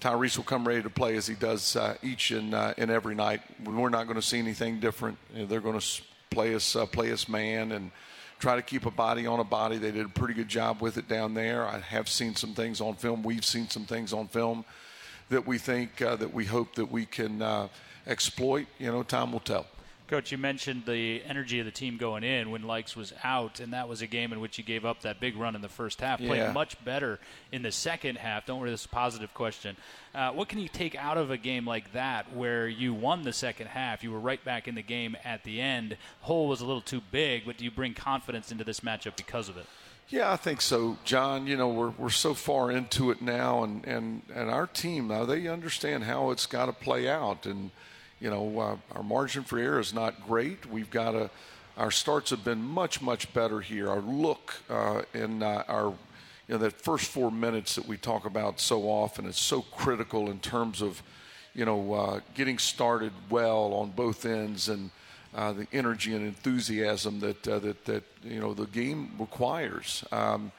[0.04, 3.14] Tyrece will come ready to play as he does uh, each and, uh, and every
[3.14, 3.40] night.
[3.64, 5.16] We're not going to see anything different.
[5.34, 7.90] They're going to play us uh, play us man and
[8.38, 9.78] try to keep a body on a body.
[9.78, 11.66] They did a pretty good job with it down there.
[11.66, 13.22] I have seen some things on film.
[13.22, 14.66] We've seen some things on film
[15.30, 17.68] that we think uh, that we hope that we can uh,
[18.06, 18.66] exploit.
[18.78, 19.64] You know, time will tell.
[20.06, 23.72] Coach, you mentioned the energy of the team going in when Lykes was out, and
[23.72, 26.00] that was a game in which you gave up that big run in the first
[26.02, 26.20] half.
[26.20, 26.52] Yeah.
[26.52, 27.18] Much better
[27.52, 28.44] in the second half.
[28.44, 29.76] Don't worry, this is a positive question.
[30.14, 33.32] Uh, what can you take out of a game like that where you won the
[33.32, 34.04] second half?
[34.04, 35.96] You were right back in the game at the end.
[36.20, 39.48] Hole was a little too big, but do you bring confidence into this matchup because
[39.48, 39.64] of it?
[40.10, 41.46] Yeah, I think so, John.
[41.46, 45.24] You know, we're we're so far into it now, and and and our team now
[45.24, 47.70] they understand how it's got to play out, and
[48.20, 50.66] you know, uh, our margin for error is not great.
[50.66, 51.30] We've got a,
[51.76, 53.88] our starts have been much, much better here.
[53.88, 58.24] Our look uh, in uh, our, you know, that first four minutes that we talk
[58.24, 61.02] about so often, it's so critical in terms of,
[61.54, 64.90] you know, uh, getting started well on both ends and
[65.34, 70.04] uh, the energy and enthusiasm that, uh, that, that, you know, the game requires.
[70.12, 70.52] Um,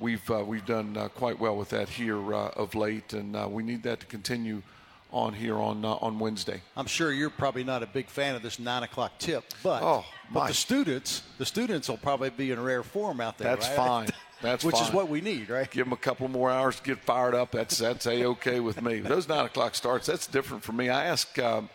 [0.00, 4.06] we've, we've done quite well with that here of late, and we need that to
[4.06, 4.62] continue–
[5.12, 6.60] on here on uh, on Wednesday.
[6.76, 10.04] I'm sure you're probably not a big fan of this nine o'clock tip, but oh,
[10.32, 13.48] but the students the students will probably be in rare form out there.
[13.48, 13.76] That's right?
[13.76, 14.08] fine.
[14.42, 14.84] That's which fine.
[14.84, 15.70] is what we need, right?
[15.70, 17.52] Give them a couple more hours to get fired up.
[17.52, 19.00] That's that's a okay with me.
[19.00, 20.06] Those nine o'clock starts.
[20.06, 20.90] That's different for me.
[20.90, 21.70] I asked um,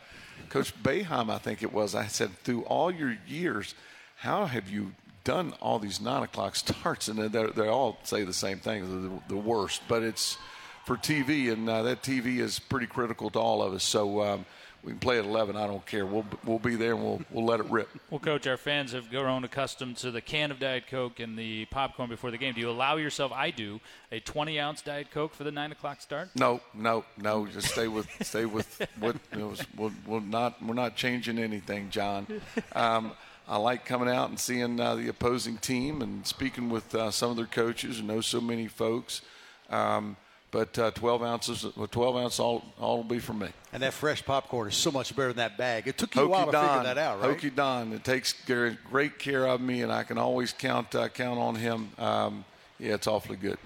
[0.49, 1.95] Coach Boeheim, I think it was.
[1.95, 3.73] I said, through all your years,
[4.17, 4.91] how have you
[5.23, 7.07] done all these nine o'clock starts?
[7.07, 9.09] And they they all say the same thing.
[9.09, 10.37] They're the worst, but it's
[10.85, 13.83] for TV, and uh, that TV is pretty critical to all of us.
[13.83, 14.21] So.
[14.21, 14.45] Um,
[14.83, 15.55] we can play at 11.
[15.55, 16.05] I don't care.
[16.05, 17.89] We'll we'll be there and we'll we'll let it rip.
[18.09, 21.65] Well, coach, our fans have grown accustomed to the can of Diet Coke and the
[21.65, 22.53] popcorn before the game.
[22.53, 23.31] Do you allow yourself?
[23.31, 23.79] I do
[24.11, 26.29] a 20 ounce Diet Coke for the nine o'clock start.
[26.35, 27.45] No, no, no.
[27.47, 32.27] Just stay with stay with what you we'll, we'll not we're not changing anything, John.
[32.73, 33.13] Um,
[33.47, 37.31] I like coming out and seeing uh, the opposing team and speaking with uh, some
[37.31, 39.21] of their coaches and know so many folks.
[39.69, 40.17] Um,
[40.51, 43.47] but uh, 12 ounces, 12 ounce, all, all will be for me.
[43.73, 45.87] And that fresh popcorn is so much better than that bag.
[45.87, 47.37] It took you Hokie a while to Don, figure that out, right?
[47.37, 51.39] Hokie Don, it takes great care of me, and I can always count uh, count
[51.39, 51.91] on him.
[51.97, 52.45] Um,
[52.81, 53.59] yeah, it's awfully good.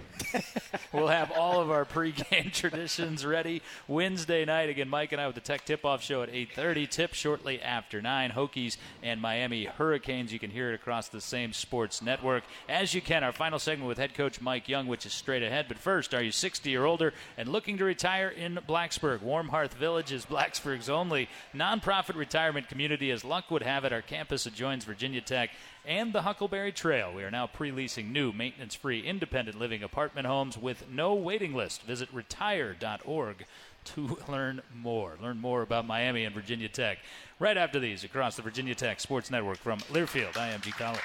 [0.94, 4.68] we'll have all of our pregame traditions ready Wednesday night.
[4.68, 6.90] Again, Mike and I with the Tech Tip-Off Show at 8:30.
[6.90, 8.32] Tip shortly after nine.
[8.32, 10.34] Hokies and Miami Hurricanes.
[10.34, 13.24] You can hear it across the same sports network as you can.
[13.24, 15.68] Our final segment with head coach Mike Young, which is straight ahead.
[15.70, 19.22] But first, are you 60 or older and looking to retire in Blacksburg?
[19.22, 23.12] Warm Hearth Village is Blacksburg's only nonprofit retirement community.
[23.12, 25.52] As luck would have it, our campus adjoins Virginia Tech
[25.88, 27.14] and the Huckleberry Trail.
[27.14, 31.54] We are now pre leasing new maintenance free independent living apartment homes with no waiting
[31.54, 31.84] list.
[31.84, 33.46] Visit retire.org
[33.86, 35.18] to learn more.
[35.22, 37.00] Learn more about Miami and Virginia Tech
[37.40, 41.02] right after these across the Virginia Tech Sports Network from Learfield IMG College.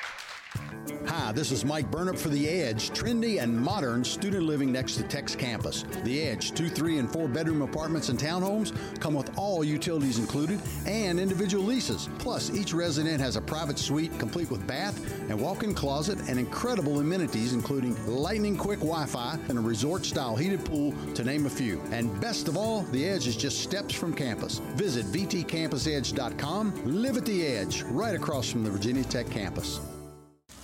[1.07, 5.03] Hi, this is Mike Burnop for The Edge, trendy and modern student living next to
[5.05, 5.85] Tech's campus.
[6.05, 10.61] The Edge, two, three, and four bedroom apartments and townhomes come with all utilities included
[10.87, 12.09] and individual leases.
[12.19, 14.99] Plus, each resident has a private suite complete with bath
[15.29, 20.05] and walk in closet and incredible amenities, including lightning quick Wi Fi and a resort
[20.05, 21.81] style heated pool, to name a few.
[21.93, 24.59] And best of all, The Edge is just steps from campus.
[24.75, 26.83] Visit VTCampusEdge.com.
[26.85, 29.81] Live at The Edge, right across from the Virginia Tech campus.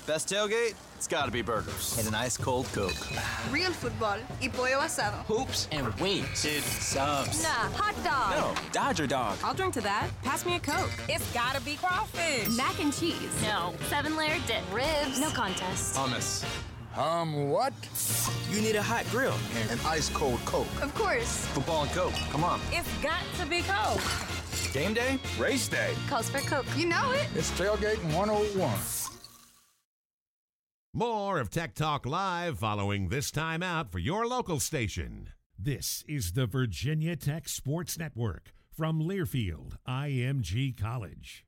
[0.07, 0.75] Best tailgate?
[0.95, 1.97] It's gotta be burgers.
[1.99, 2.95] And an ice cold Coke.
[3.51, 5.25] Real football y pollo asado.
[5.27, 6.43] Hoops and wings.
[6.43, 7.43] Dude, subs.
[7.43, 8.31] Nah, hot dog.
[8.57, 9.37] No, Dodger dog.
[9.43, 10.09] I'll drink to that.
[10.23, 10.93] Pass me a Coke.
[11.09, 12.49] It's gotta be crawfish.
[12.57, 13.19] Mac and cheese.
[13.43, 13.75] No.
[13.89, 14.63] Seven layer dip.
[14.73, 15.19] Ribs.
[15.21, 15.97] No contest.
[15.97, 16.45] Hummus.
[16.97, 17.73] Um, what?
[18.51, 20.69] You need a hot grill and an ice cold Coke.
[20.83, 21.47] Of course.
[21.47, 22.15] Football and Coke.
[22.31, 22.61] Come on.
[22.71, 24.01] It's got to be Coke.
[24.73, 25.19] Game day?
[25.37, 25.95] Race day.
[26.09, 26.67] Calls for Coke.
[26.77, 27.27] You know it.
[27.35, 28.71] It's tailgating 101.
[30.97, 35.29] More of Tech Talk Live following this time out for your local station.
[35.59, 41.46] This is the Virginia Tech Sports Network from Learfield IMG College.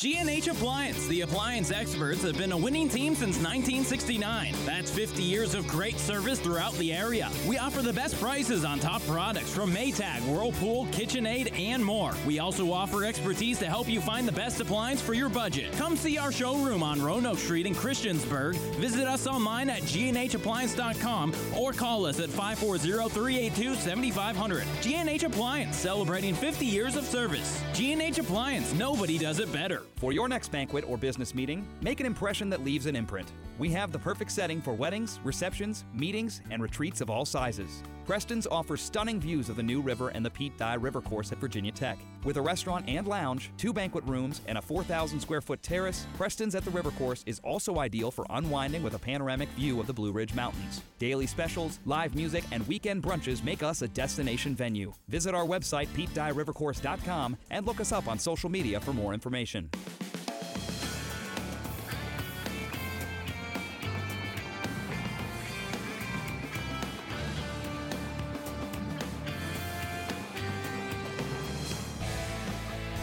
[0.00, 4.54] G&H Appliance, the appliance experts, have been a winning team since 1969.
[4.64, 7.30] That's 50 years of great service throughout the area.
[7.46, 12.14] We offer the best prices on top products from Maytag, Whirlpool, KitchenAid, and more.
[12.26, 15.70] We also offer expertise to help you find the best appliance for your budget.
[15.72, 18.56] Come see our showroom on Roanoke Street in Christiansburg.
[18.76, 24.64] Visit us online at gnhappliance.com or call us at 540-382-7500.
[24.80, 27.62] G&H Appliance, celebrating 50 years of service.
[27.74, 29.82] G&H Appliance, nobody does it better.
[29.96, 33.32] For your next banquet or business meeting, make an impression that leaves an imprint.
[33.58, 37.82] We have the perfect setting for weddings, receptions, meetings, and retreats of all sizes.
[38.04, 41.38] Preston's offers stunning views of the New River and the Pete Dye River Course at
[41.38, 41.98] Virginia Tech.
[42.24, 46.54] With a restaurant and lounge, two banquet rooms, and a 4,000 square foot terrace, Preston's
[46.54, 49.92] at the River Course is also ideal for unwinding with a panoramic view of the
[49.92, 50.82] Blue Ridge Mountains.
[50.98, 54.92] Daily specials, live music, and weekend brunches make us a destination venue.
[55.08, 59.70] Visit our website, PeteDyeRiverCourse.com, and look us up on social media for more information.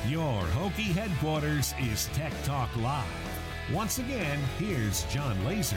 [0.08, 3.04] Your Hokie headquarters is Tech Talk Live.
[3.74, 5.76] Once again, here's Jon Laaser.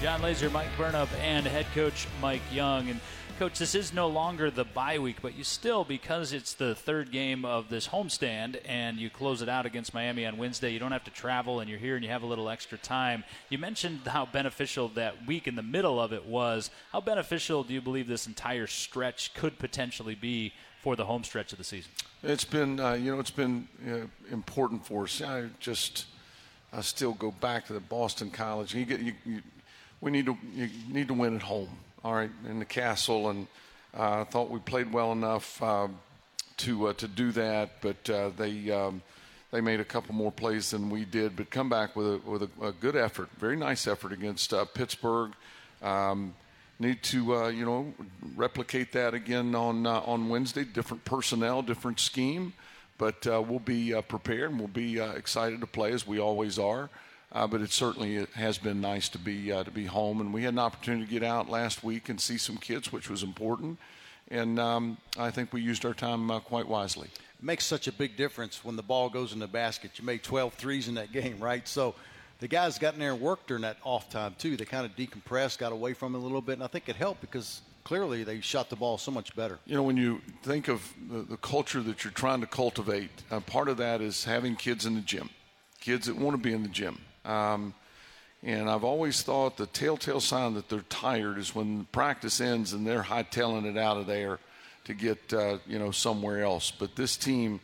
[0.00, 2.88] Jon Laaser, Mike Burnop, and head coach Mike Young.
[2.88, 3.00] And
[3.38, 7.12] coach, this is no longer the bye week, but you still, because it's the third
[7.12, 10.92] game of this homestand, and you close it out against Miami on Wednesday, you don't
[10.92, 13.24] have to travel, and you're here, and you have a little extra time.
[13.50, 16.70] You mentioned how beneficial that week in the middle of it was.
[16.92, 21.52] How beneficial do you believe this entire stretch could potentially be for the home stretch
[21.52, 21.90] of the season?
[22.22, 25.22] It's been, uh, you know, it's been uh, important for us.
[25.22, 26.06] I just,
[26.72, 28.74] I still go back to the Boston College.
[28.74, 29.42] You get, you, you,
[30.00, 31.68] we need to, you need to win at home.
[32.04, 33.48] All right, in the Cassell, and
[33.96, 35.88] uh, I thought we played well enough uh,
[36.58, 38.70] to uh, to do that, but uh, they.
[38.70, 39.02] Um,
[39.50, 42.42] they made a couple more plays than we did, but come back with a, with
[42.42, 45.32] a, a good effort, very nice effort against Pittsburgh.
[45.80, 46.34] Um,
[46.78, 47.92] need to uh, you know
[48.36, 50.64] replicate that again on uh, on Wednesday.
[50.64, 52.52] Different personnel, different scheme,
[52.96, 56.18] but uh, we'll be uh, prepared and we'll be uh, excited to play as we
[56.18, 56.90] always are.
[57.30, 60.54] Uh, but it certainly has been nice to be to be home, and we had
[60.54, 63.78] an opportunity to get out last week and see some kids, which was important.
[64.30, 67.08] And um, I think we used our time quite wisely.
[67.38, 69.98] It makes such a big difference when the ball goes in the basket.
[69.98, 71.68] You made 12 threes in that game, right?
[71.68, 71.94] So
[72.40, 74.56] the guys got in there and worked during that off time too.
[74.56, 76.96] They kind of decompressed, got away from it a little bit, and I think it
[76.96, 79.58] helped because clearly they shot the ball so much better.
[79.66, 83.40] You know, when you think of the, the culture that you're trying to cultivate, uh,
[83.40, 85.30] part of that is having kids in the gym,
[85.80, 86.98] kids that want to be in the gym.
[87.24, 87.74] Um,
[88.42, 92.86] and I've always thought the telltale sign that they're tired is when practice ends and
[92.86, 94.38] they're hightailing it out of there
[94.84, 96.70] to get uh, you know somewhere else.
[96.70, 97.60] But this team,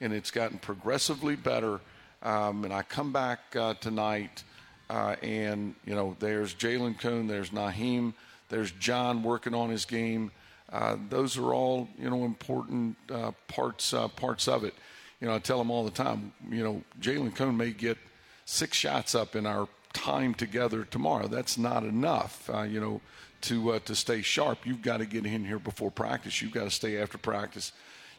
[0.00, 1.80] and it's gotten progressively better.
[2.26, 4.42] Um, and I come back uh, tonight,
[4.90, 8.14] uh, and you know there's Jalen Cone, there's Nahiem,
[8.48, 10.32] there's John working on his game.
[10.72, 14.74] Uh, those are all you know important uh, parts uh, parts of it.
[15.20, 16.32] You know I tell them all the time.
[16.50, 17.96] You know Jalen Cone may get
[18.44, 21.28] six shots up in our time together tomorrow.
[21.28, 23.00] That's not enough, uh, you know,
[23.42, 24.66] to to stay sharp.
[24.66, 26.42] You've got to get in here before practice.
[26.42, 27.70] You've got to stay after practice.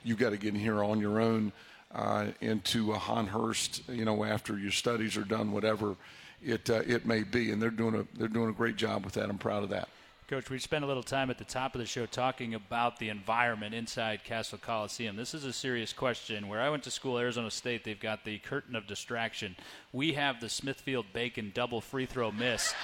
[0.01, 1.51] You've got to get in here on your own
[1.93, 5.95] uh, into a Hurst, you know, after your studies are done, whatever
[6.43, 7.51] it uh, it may be.
[7.51, 9.29] And they're doing a they're doing a great job with that.
[9.29, 9.89] I'm proud of that.
[10.27, 13.07] Coach, we spent a little time at the top of the show talking about the
[13.07, 15.15] environment inside Cassell Coliseum.
[15.15, 16.49] This is a serious question.
[16.49, 19.55] Where I went to school, Arizona State, they've got the curtain of distraction.
[19.93, 22.73] We have the Smithfield Bacon double free throw miss.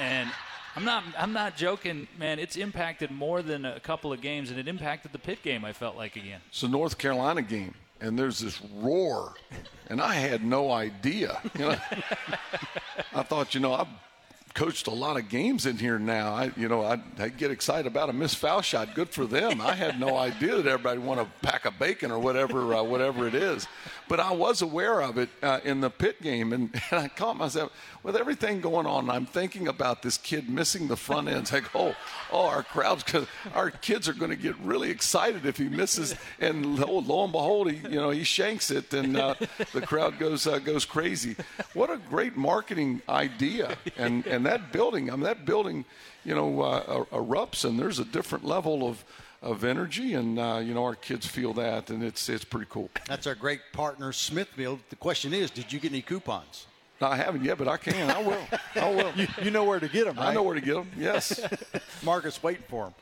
[0.00, 0.30] And
[0.74, 2.38] I'm not I'm not joking, man.
[2.38, 5.64] It's impacted more than a couple of games, and it impacted the pit game.
[5.66, 6.40] I felt like again.
[6.48, 9.34] It's the North Carolina game, and there's this roar,
[9.88, 11.40] and I had no idea.
[11.58, 11.76] You know,
[13.14, 13.86] I thought, you know, I've
[14.54, 16.34] coached a lot of games in here now.
[16.34, 18.94] I, you know, I, I, get excited about a missed foul shot.
[18.94, 19.60] Good for them.
[19.60, 23.26] I had no idea that everybody want to pack a bacon or whatever, uh, whatever
[23.26, 23.66] it is.
[24.12, 27.38] But I was aware of it uh, in the pit game, and, and I caught
[27.38, 29.08] myself with everything going on.
[29.08, 31.50] I'm thinking about this kid missing the front end.
[31.50, 31.96] Like, oh,
[32.30, 36.14] oh, our crowds, cause our kids are going to get really excited if he misses.
[36.38, 39.34] And lo, lo and behold, he, you know, he shanks it, and uh,
[39.72, 41.34] the crowd goes uh, goes crazy.
[41.72, 43.78] What a great marketing idea!
[43.96, 45.86] And and that building, I mean, that building,
[46.22, 49.06] you know, uh, erupts, and there's a different level of
[49.42, 52.88] of energy, and uh, you know our kids feel that, and it's it's pretty cool.
[53.06, 54.78] That's our great partner Smithfield.
[54.90, 56.66] The question is, did you get any coupons?
[57.00, 58.10] No, I haven't yet, but I can.
[58.10, 58.46] I will.
[58.76, 59.12] I will.
[59.16, 60.28] you, you, know where to get them, right?
[60.28, 60.88] I know where to get them.
[60.96, 61.40] Yes.
[62.04, 62.94] Marcus waiting for them.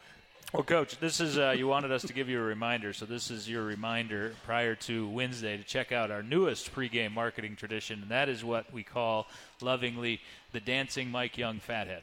[0.53, 3.31] Well, Coach, this is uh, you wanted us to give you a reminder, so this
[3.31, 8.11] is your reminder prior to Wednesday to check out our newest pregame marketing tradition, and
[8.11, 9.29] that is what we call
[9.61, 10.21] lovingly
[10.51, 12.03] the dancing Mike Young fathead.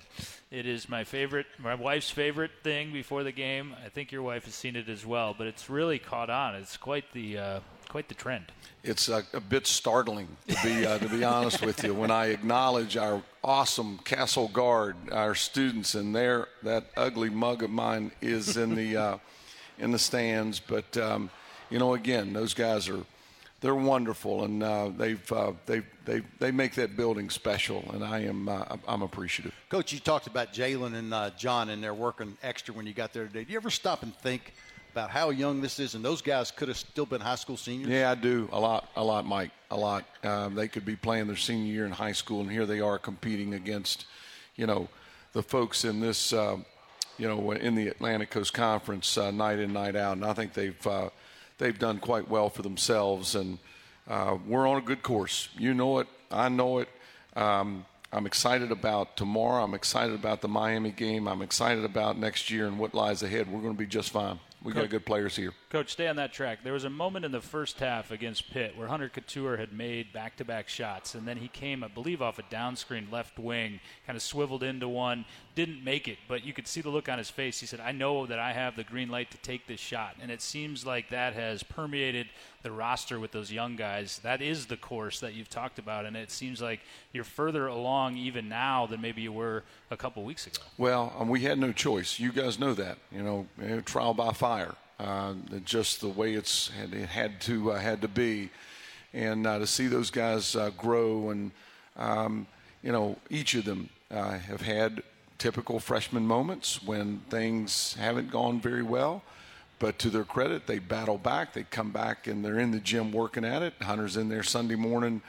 [0.50, 3.76] It is my favorite, my wife's favorite thing before the game.
[3.86, 6.56] I think your wife has seen it as well, but it's really caught on.
[6.56, 8.46] It's quite the uh, quite the trend.
[8.84, 12.28] It's a, a bit startling to be uh, to be honest with you when I
[12.28, 18.58] acknowledge our awesome Cassell Guard, our students, and there that ugly mug of mine is
[18.58, 19.18] in the uh,
[19.80, 20.60] in the stands.
[20.60, 21.30] But um,
[21.70, 23.04] you know, again, those guys are
[23.62, 28.20] they're wonderful, and uh, they've uh, they they they make that building special, and I
[28.20, 29.54] am uh, I'm appreciative.
[29.70, 33.14] Coach, you talked about Jalen and uh, John, and they're working extra when you got
[33.14, 33.44] there today.
[33.44, 34.54] Do you ever stop and think?
[34.92, 37.90] About how young this is, and those guys could have still been high school seniors.
[37.90, 40.06] Yeah, I do a lot, a lot, Mike, a lot.
[40.24, 42.98] Um, they could be playing their senior year in high school, and here they are
[42.98, 44.06] competing against,
[44.56, 44.90] you know,
[45.34, 46.58] the folks in this, uh,
[47.18, 50.18] you know, in the Atlantic Coast Conference uh, night in, night out.
[50.18, 51.10] And I think they've uh,
[51.58, 53.60] they've done quite well for themselves, and
[54.08, 55.50] uh, we're on a good course.
[55.58, 56.90] You know it, I know it.
[57.36, 59.64] Um, I'm excited about tomorrow.
[59.64, 61.28] I'm excited about the Miami game.
[61.28, 63.52] I'm excited about next year and what lies ahead.
[63.52, 64.40] We're going to be just fine.
[64.64, 65.54] We got good players here.
[65.70, 66.60] Coach, stay on that track.
[66.64, 70.14] There was a moment in the first half against Pitt where Hunter Cattoor had made
[70.14, 74.16] back-to-back shots, and then he came, I believe, off a down screen left wing, kind
[74.16, 77.30] of swiveled into one, didn't make it, but you could see the look on his
[77.30, 77.60] face.
[77.60, 80.32] He said, "I know that I have the green light to take this shot," and
[80.32, 82.28] it seems like that has permeated
[82.64, 84.20] the roster with those young guys.
[84.20, 86.80] That is the course that you've talked about, and it seems like
[87.12, 90.62] you're further along even now than maybe you were a couple weeks ago.
[90.78, 92.20] Well, um, we had no choice.
[92.20, 93.00] You guys know that.
[93.12, 94.76] You know, eh, trial by fire.
[95.00, 98.50] Uh, just the way it's had, it had to uh, had to be,
[99.14, 101.52] and uh, to see those guys uh, grow and
[101.98, 102.48] um,
[102.82, 105.04] you know each of them uh, have had
[105.38, 109.22] typical freshman moments when things haven't gone very well.
[109.78, 111.54] But to their credit, they battle back.
[111.54, 113.76] They come back and they're in the gym working at it.
[113.80, 115.22] Hunter's in there Sunday morning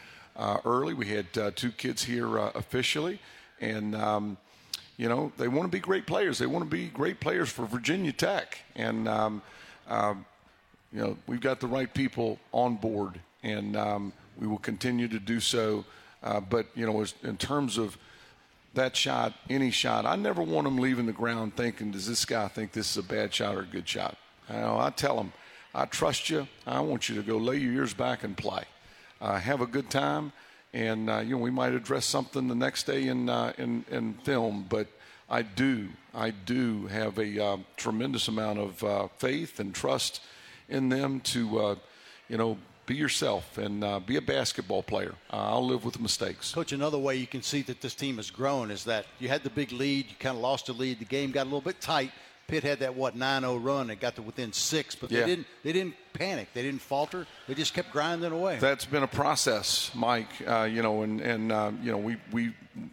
[0.64, 0.94] early.
[0.94, 3.20] We had two kids here officially,
[3.60, 4.38] and um,
[4.96, 6.38] you know they want to be great players.
[6.38, 9.42] They want to be great players for Virginia Tech, and um,
[9.88, 10.24] um,
[10.92, 15.18] you know we've got the right people on board, and um, we will continue to
[15.18, 15.84] do so.
[16.22, 17.96] Uh, but you know, as, in terms of
[18.74, 22.48] that shot, any shot, I never want them leaving the ground thinking, "Does this guy
[22.48, 24.16] think this is a bad shot or a good shot?"
[24.48, 25.32] You know, I tell them,
[25.74, 26.46] "I trust you.
[26.66, 28.64] I want you to go lay your ears back and play.
[29.20, 30.32] Uh, have a good time."
[30.72, 34.14] And uh, you know, we might address something the next day in uh, in, in
[34.14, 34.86] film, but
[35.30, 40.22] I do, I do have a uh, tremendous amount of uh, faith and trust
[40.68, 41.74] in them to, uh,
[42.28, 42.56] you know,
[42.86, 45.14] be yourself and uh, be a basketball player.
[45.30, 46.54] Uh, I'll live with mistakes.
[46.54, 49.42] Coach, another way you can see that this team has grown is that you had
[49.42, 51.80] the big lead, you kind of lost the lead, the game got a little bit
[51.82, 52.10] tight.
[52.46, 53.88] Pitt had that what 9-0 run.
[53.88, 55.20] They got to within six, but Yeah.
[55.20, 55.46] they didn't.
[55.62, 56.48] They didn't panic.
[56.52, 57.26] They didn't falter.
[57.46, 58.58] They just kept grinding away.
[58.58, 60.28] That's been a process, Mike.
[60.46, 62.52] Uh, you know, and and uh, you know we we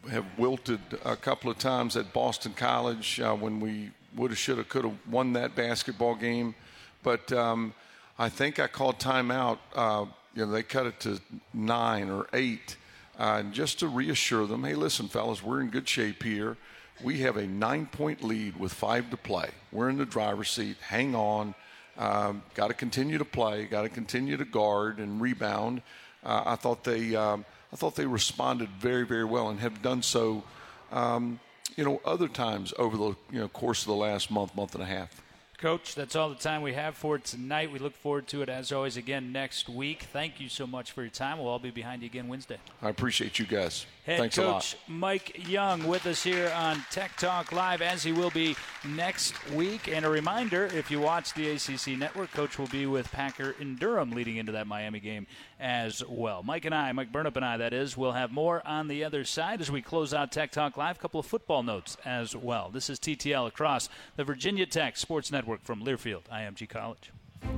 [0.09, 4.57] have wilted a couple of times at Boston College uh, when we would have, should
[4.57, 6.55] have, could have won that basketball game,
[7.03, 7.73] but um,
[8.17, 9.57] I think I called timeout.
[9.75, 11.19] Uh, you know, they cut it to
[11.53, 12.77] nine or eight,
[13.17, 14.63] uh, just to reassure them.
[14.63, 16.57] Hey, listen, fellas, we're in good shape here.
[17.03, 19.49] We have a nine-point lead with five to play.
[19.71, 20.77] We're in the driver's seat.
[20.79, 21.55] Hang on.
[21.97, 23.65] Um, got to continue to play.
[23.65, 25.81] Got to continue to guard and rebound.
[26.23, 30.01] Uh, I thought they, um, I thought they responded very, very well and have done
[30.01, 30.43] so.
[30.91, 31.39] Um,
[31.75, 34.83] you know, other times over the you know course of the last month, month and
[34.83, 35.21] a half.
[35.65, 37.71] Coach, that's all the time we have for tonight.
[37.71, 40.03] We look forward to it as always again next week.
[40.13, 41.39] Thank you so much for your time.
[41.39, 42.59] We'll all be behind you again Wednesday.
[42.83, 43.87] I appreciate you guys.
[44.05, 44.53] Head Thanks a lot.
[44.53, 48.55] coach Mike Young with us here on Tech Talk Live, as he will be
[48.87, 49.87] next week.
[49.87, 53.79] And a reminder if you watch the ACC network, Coach will be with Packer and
[53.79, 55.25] Durham leading into that Miami game
[55.59, 56.43] as well.
[56.43, 59.23] Mike and I, Mike Burnop and I, that is, will have more on the other
[59.23, 60.97] side as we close out Tech Talk Live.
[60.97, 62.69] A couple of football notes as well.
[62.69, 67.11] This is TTL across the Virginia Tech Sports Network from Learfield, IMG College.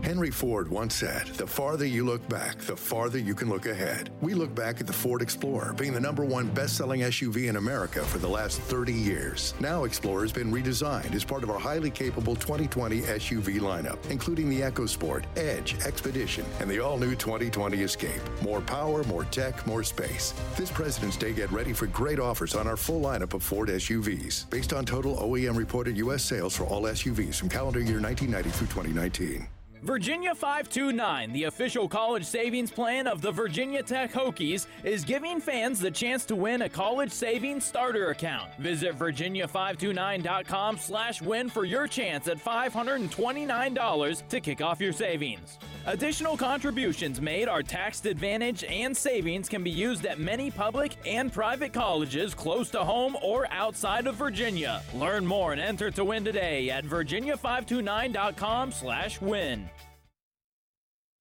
[0.07, 4.09] Henry Ford once said, The farther you look back, the farther you can look ahead.
[4.21, 7.57] We look back at the Ford Explorer being the number one best selling SUV in
[7.57, 9.53] America for the last 30 years.
[9.59, 14.49] Now, Explorer has been redesigned as part of our highly capable 2020 SUV lineup, including
[14.49, 18.21] the EcoSport, Edge, Expedition, and the all new 2020 Escape.
[18.41, 20.33] More power, more tech, more space.
[20.55, 24.49] This President's Day, get ready for great offers on our full lineup of Ford SUVs,
[24.49, 26.23] based on total OEM reported U.S.
[26.23, 29.47] sales for all SUVs from calendar year 1990 through 2019.
[29.84, 35.80] Virginia 529, the official college savings plan of the Virginia Tech Hokies, is giving fans
[35.80, 38.49] the chance to win a college savings starter account.
[38.57, 45.59] Visit virginia529.com slash win for your chance at $529 to kick off your savings.
[45.86, 51.32] Additional contributions made are tax advantage and savings can be used at many public and
[51.32, 54.82] private colleges close to home or outside of Virginia.
[54.95, 59.69] Learn more and enter to win today at virginia529.com slash win.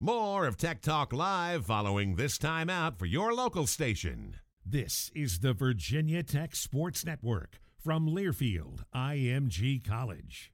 [0.01, 4.35] More of Tech Talk Live following this time out for your local station.
[4.63, 10.53] This is the Virginia Tech Sports Network from Learfield, IMG College.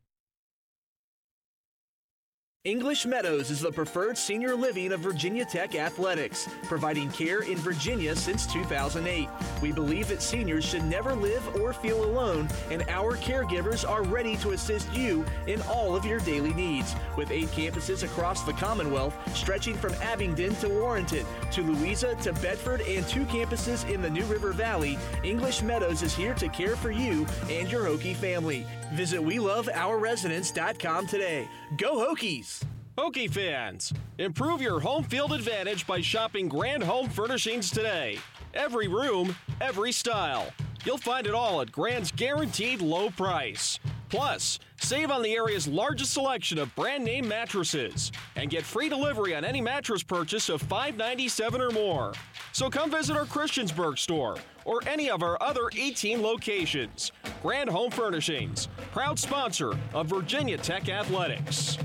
[2.64, 8.14] English Meadows is the preferred senior living of Virginia Tech athletics, providing care in Virginia
[8.14, 9.28] since 2008.
[9.60, 14.36] We believe that seniors should never live or feel alone, and our caregivers are ready
[14.36, 16.94] to assist you in all of your daily needs.
[17.16, 22.82] With eight campuses across the Commonwealth, stretching from Abingdon to Warrenton, to Louisa to Bedford,
[22.82, 26.92] and two campuses in the New River Valley, English Meadows is here to care for
[26.92, 28.64] you and your Hokie family.
[28.92, 31.48] Visit WeLoveOurResidents.com today.
[31.76, 32.51] Go Hokies!
[32.98, 38.18] Hokie fans, improve your home field advantage by shopping Grand Home Furnishings today.
[38.52, 40.52] Every room, every style.
[40.84, 43.78] You'll find it all at Grand's guaranteed low price.
[44.10, 49.34] Plus, save on the area's largest selection of brand name mattresses and get free delivery
[49.34, 52.12] on any mattress purchase of 597 or more.
[52.52, 54.36] So come visit our Christiansburg store
[54.66, 57.10] or any of our other 18 locations.
[57.40, 61.78] Grand Home Furnishings, proud sponsor of Virginia Tech Athletics.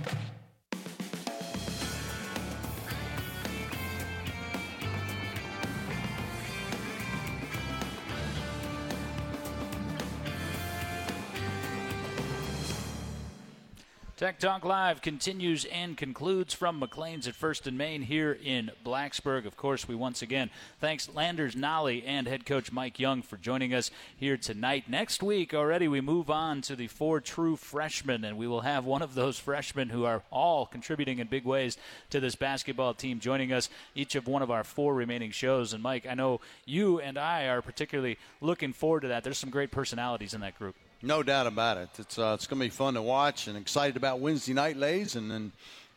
[14.18, 19.46] Tech Talk Live continues and concludes from McLean's at First and Main here in Blacksburg.
[19.46, 20.50] Of course, we once again
[20.82, 24.90] thanks Landers Nolley and head coach Mike Young for joining us here tonight.
[24.90, 28.86] Next week, already we move on to the four true freshmen, and we will have
[28.86, 31.78] one of those freshmen who are all contributing in big ways
[32.10, 35.74] to this basketball team joining us each of one of our four remaining shows.
[35.74, 39.24] And Mike, I know you and I are particularly looking forward to that.
[39.24, 40.76] There's some great personalities in that group.
[41.02, 41.90] No doubt about it.
[42.00, 45.16] It's uh, it's going to be fun to watch and excited about Wednesday night lays.
[45.16, 45.52] And then,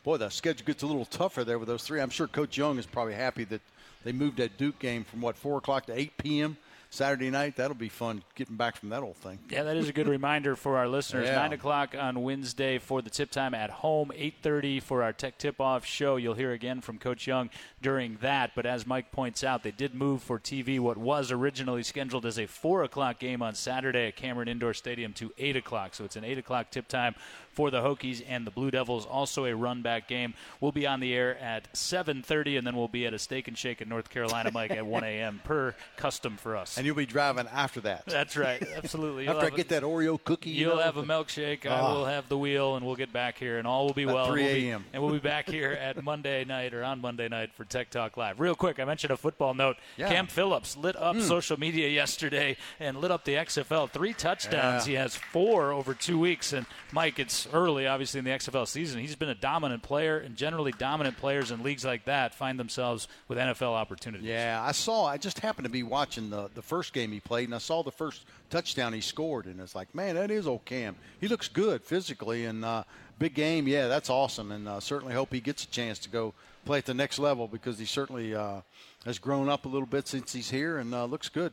[0.04, 2.00] boy, the schedule gets a little tougher there with those three.
[2.00, 3.62] I'm sure Coach Young is probably happy that
[4.04, 6.58] they moved that Duke game from what four o'clock to eight p.m.
[6.90, 7.56] Saturday night.
[7.56, 9.38] That'll be fun getting back from that old thing.
[9.48, 11.28] Yeah, that is a good reminder for our listeners.
[11.28, 11.36] Yeah.
[11.36, 14.10] Nine o'clock on Wednesday for the tip time at home.
[14.14, 16.16] Eight thirty for our Tech Tip Off show.
[16.16, 17.48] You'll hear again from Coach Young
[17.80, 18.52] during that.
[18.54, 22.38] But as Mike points out, they did move for TV what was originally scheduled as
[22.38, 25.94] a four o'clock game on Saturday at Cameron Indoor Stadium to eight o'clock.
[25.94, 27.14] So it's an eight o'clock tip time
[27.52, 29.06] for the Hokies and the Blue Devils.
[29.06, 30.34] Also a run back game.
[30.60, 33.56] We'll be on the air at 7:30, and then we'll be at a Steak and
[33.58, 35.40] Shake in North Carolina, Mike, at 1 a.m.
[35.44, 36.78] per custom for us.
[36.80, 38.06] And you'll be driving after that.
[38.06, 39.28] That's right, absolutely.
[39.28, 41.66] After I have a- get that Oreo cookie, you You'll know, have a milkshake.
[41.66, 41.92] I Ah.
[41.92, 44.24] will have the wheel, and we'll get back here, and all will be well.
[44.24, 44.84] and 3 we'll be- a.m..
[44.94, 48.16] And we'll be back here at Monday night or on Monday night for Tech Talk
[48.16, 48.40] Live.
[48.40, 49.76] Real quick, I mentioned a football note.
[49.98, 50.08] Yeah.
[50.08, 51.22] Cam Phillips lit up Mm.
[51.28, 53.86] social media yesterday and lit up the XFL.
[53.86, 54.86] Three touchdowns.
[54.88, 54.90] Yeah.
[54.90, 56.54] He has four over two weeks.
[56.54, 59.00] And Mike, it's early, obviously, in the XFL season.
[59.00, 63.06] He's been a dominant player, and generally dominant players in leagues like that find themselves
[63.28, 64.26] with NFL opportunities.
[64.26, 65.04] Yeah, I saw.
[65.04, 67.82] I just happened to be watching the the first game he played, and I saw
[67.82, 70.94] the first touchdown he scored, and it's like, man, that is old Cam.
[71.20, 72.84] He looks good physically, and uh,
[73.18, 73.66] big game.
[73.66, 76.32] Yeah, that's awesome, and uh, certainly hope he gets a chance to go
[76.64, 78.60] play at the next level because he certainly uh,
[79.04, 81.52] has grown up a little bit since he's here, and uh, looks good.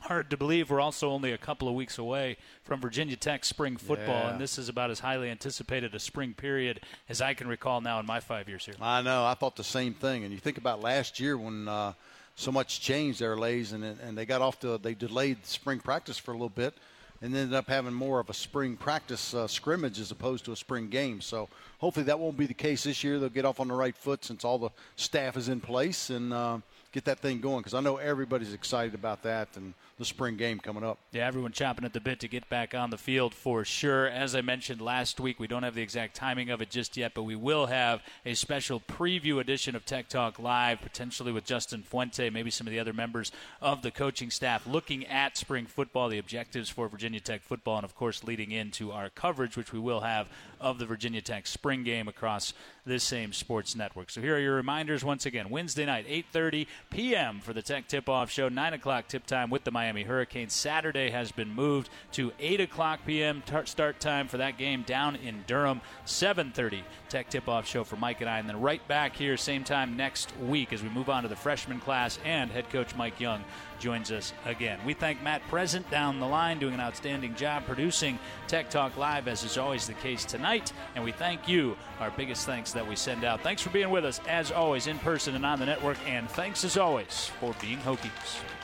[0.00, 3.76] Hard to believe we're also only a couple of weeks away from Virginia Tech spring
[3.76, 4.30] football, Yeah.
[4.32, 7.98] and this is about as highly anticipated a spring period as I can recall now
[8.00, 8.74] in my five years here.
[8.80, 9.24] I know.
[9.24, 10.24] I thought the same thing.
[10.24, 11.94] And you think about last year when uh,
[12.38, 16.16] so much change there, Lays, and and they got off to they delayed spring practice
[16.18, 16.72] for a little bit,
[17.20, 20.56] and ended up having more of a spring practice uh, scrimmage as opposed to a
[20.56, 21.20] spring game.
[21.20, 23.18] So hopefully that won't be the case this year.
[23.18, 26.32] They'll get off on the right foot since all the staff is in place and
[26.32, 26.58] uh,
[26.92, 27.58] get that thing going.
[27.58, 30.98] Because I know everybody's excited about that and the spring game coming up.
[31.10, 34.06] Yeah, everyone chomping at the bit to get back on the field for sure.
[34.06, 37.14] As I mentioned last week, we don't have the exact timing of it just yet,
[37.14, 41.82] but we will have a special preview edition of Tech Talk Live, potentially with Justin
[41.82, 46.08] Fuente, maybe some of the other members of the coaching staff, looking at spring football,
[46.08, 49.80] the objectives for Virginia Tech football, and of course, leading into our coverage, which we
[49.80, 50.28] will have
[50.60, 52.54] of the Virginia Tech spring game across
[52.86, 54.10] this same sports network.
[54.10, 57.40] So here are your reminders once again: Wednesday night, 8:30 p.m.
[57.40, 60.52] for the Tech Tip-Off Show, 9 o'clock tip time with the Miami Hurricanes.
[60.52, 63.42] Saturday has been moved to 8 o'clock p.m.
[63.46, 65.80] tar- start time for that game down in Durham.
[66.06, 69.96] 7:30 Tech Tip-Off Show for Mike and I, and then right back here same time
[69.96, 73.44] next week as we move on to the freshman class and head coach Mike Young
[73.78, 74.78] joins us again.
[74.84, 79.28] We thank Matt Present down the line doing an outstanding job producing Tech Talk Live
[79.28, 81.76] as is always the case tonight, and we thank you.
[82.00, 83.42] Our biggest thanks that we send out.
[83.42, 86.64] Thanks for being with us as always in person and on the network, and thanks
[86.64, 88.57] as always for being Hokies.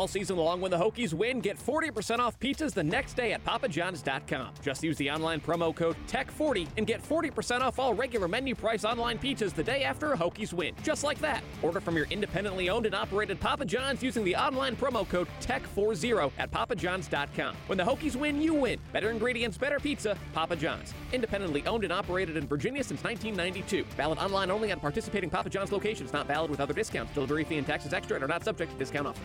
[0.00, 3.44] All season long, when the Hokies win, get 40% off pizzas the next day at
[3.44, 4.54] papajohns.com.
[4.62, 8.86] Just use the online promo code TECH40 and get 40% off all regular menu price
[8.86, 10.74] online pizzas the day after a Hokies win.
[10.82, 11.44] Just like that.
[11.60, 16.32] Order from your independently owned and operated Papa John's using the online promo code TECH40
[16.38, 17.54] at papajohns.com.
[17.66, 18.80] When the Hokies win, you win.
[18.94, 20.94] Better ingredients, better pizza, Papa John's.
[21.12, 23.84] Independently owned and operated in Virginia since 1992.
[23.98, 26.14] Valid online only at participating Papa John's locations.
[26.14, 27.12] Not valid with other discounts.
[27.12, 29.20] Delivery fee and taxes extra and are not subject to discount offer.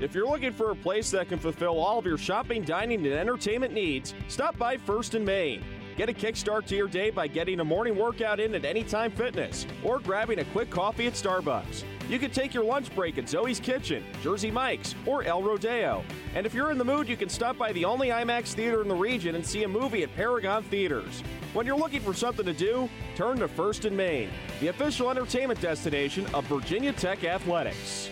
[0.00, 3.14] If you're looking for a place that can fulfill all of your shopping, dining, and
[3.14, 5.62] entertainment needs, stop by First and Main.
[5.98, 9.66] Get a kickstart to your day by getting a morning workout in at Anytime Fitness
[9.84, 11.84] or grabbing a quick coffee at Starbucks.
[12.08, 16.02] You can take your lunch break at Zoe's Kitchen, Jersey Mike's, or El Rodeo.
[16.34, 18.88] And if you're in the mood, you can stop by the only IMAX theater in
[18.88, 21.22] the region and see a movie at Paragon Theaters.
[21.52, 24.30] When you're looking for something to do, turn to First and Main,
[24.60, 28.08] the official entertainment destination of Virginia Tech Athletics.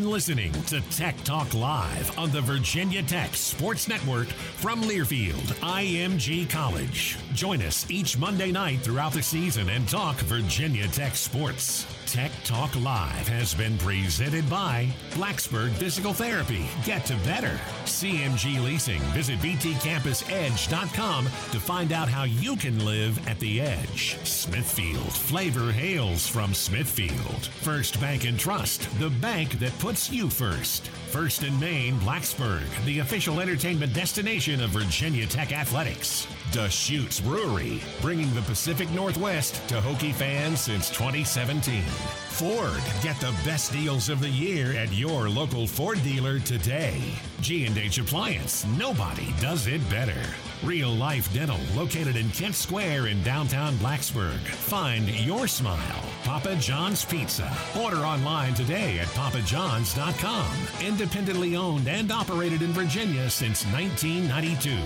[0.00, 6.48] Been listening to Tech Talk Live on the Virginia Tech Sports Network from Learfield, IMG
[6.48, 7.18] College.
[7.34, 11.99] Join us each Monday night throughout the season and talk Virginia Tech sports.
[12.10, 16.66] Tech Talk Live has been presented by Blacksburg Physical Therapy.
[16.84, 17.56] Get to better.
[17.84, 19.00] CMG Leasing.
[19.12, 24.18] Visit vtcampusedge.com to find out how you can live at the edge.
[24.24, 25.12] Smithfield.
[25.12, 27.46] Flavor hails from Smithfield.
[27.46, 30.88] First Bank and Trust, the bank that puts you first.
[30.88, 36.26] First and Main, Blacksburg, the official entertainment destination of Virginia Tech Athletics.
[36.50, 41.84] Deschutes Brewery, bringing the Pacific Northwest to Hokie fans since 2017.
[42.28, 47.00] Ford, get the best deals of the year at your local Ford dealer today.
[47.40, 50.22] G&H Appliance, nobody does it better.
[50.62, 54.38] Real Life Dental, located in Kent Square in downtown Blacksburg.
[54.40, 56.04] Find your smile.
[56.24, 57.50] Papa John's Pizza.
[57.82, 60.86] Order online today at papajohns.com.
[60.86, 64.76] Independently owned and operated in Virginia since 1992.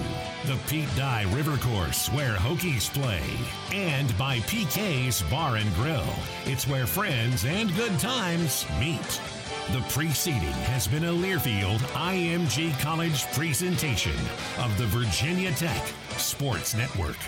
[0.46, 3.22] The Pete Dye River Course, where Hokies play.
[3.72, 6.06] And by PK's Bar and Grill.
[6.46, 9.20] It's where friends and good times meet.
[9.72, 14.16] The preceding has been a Learfield IMG College presentation
[14.58, 15.86] of the Virginia Tech
[16.16, 17.18] Sports Network.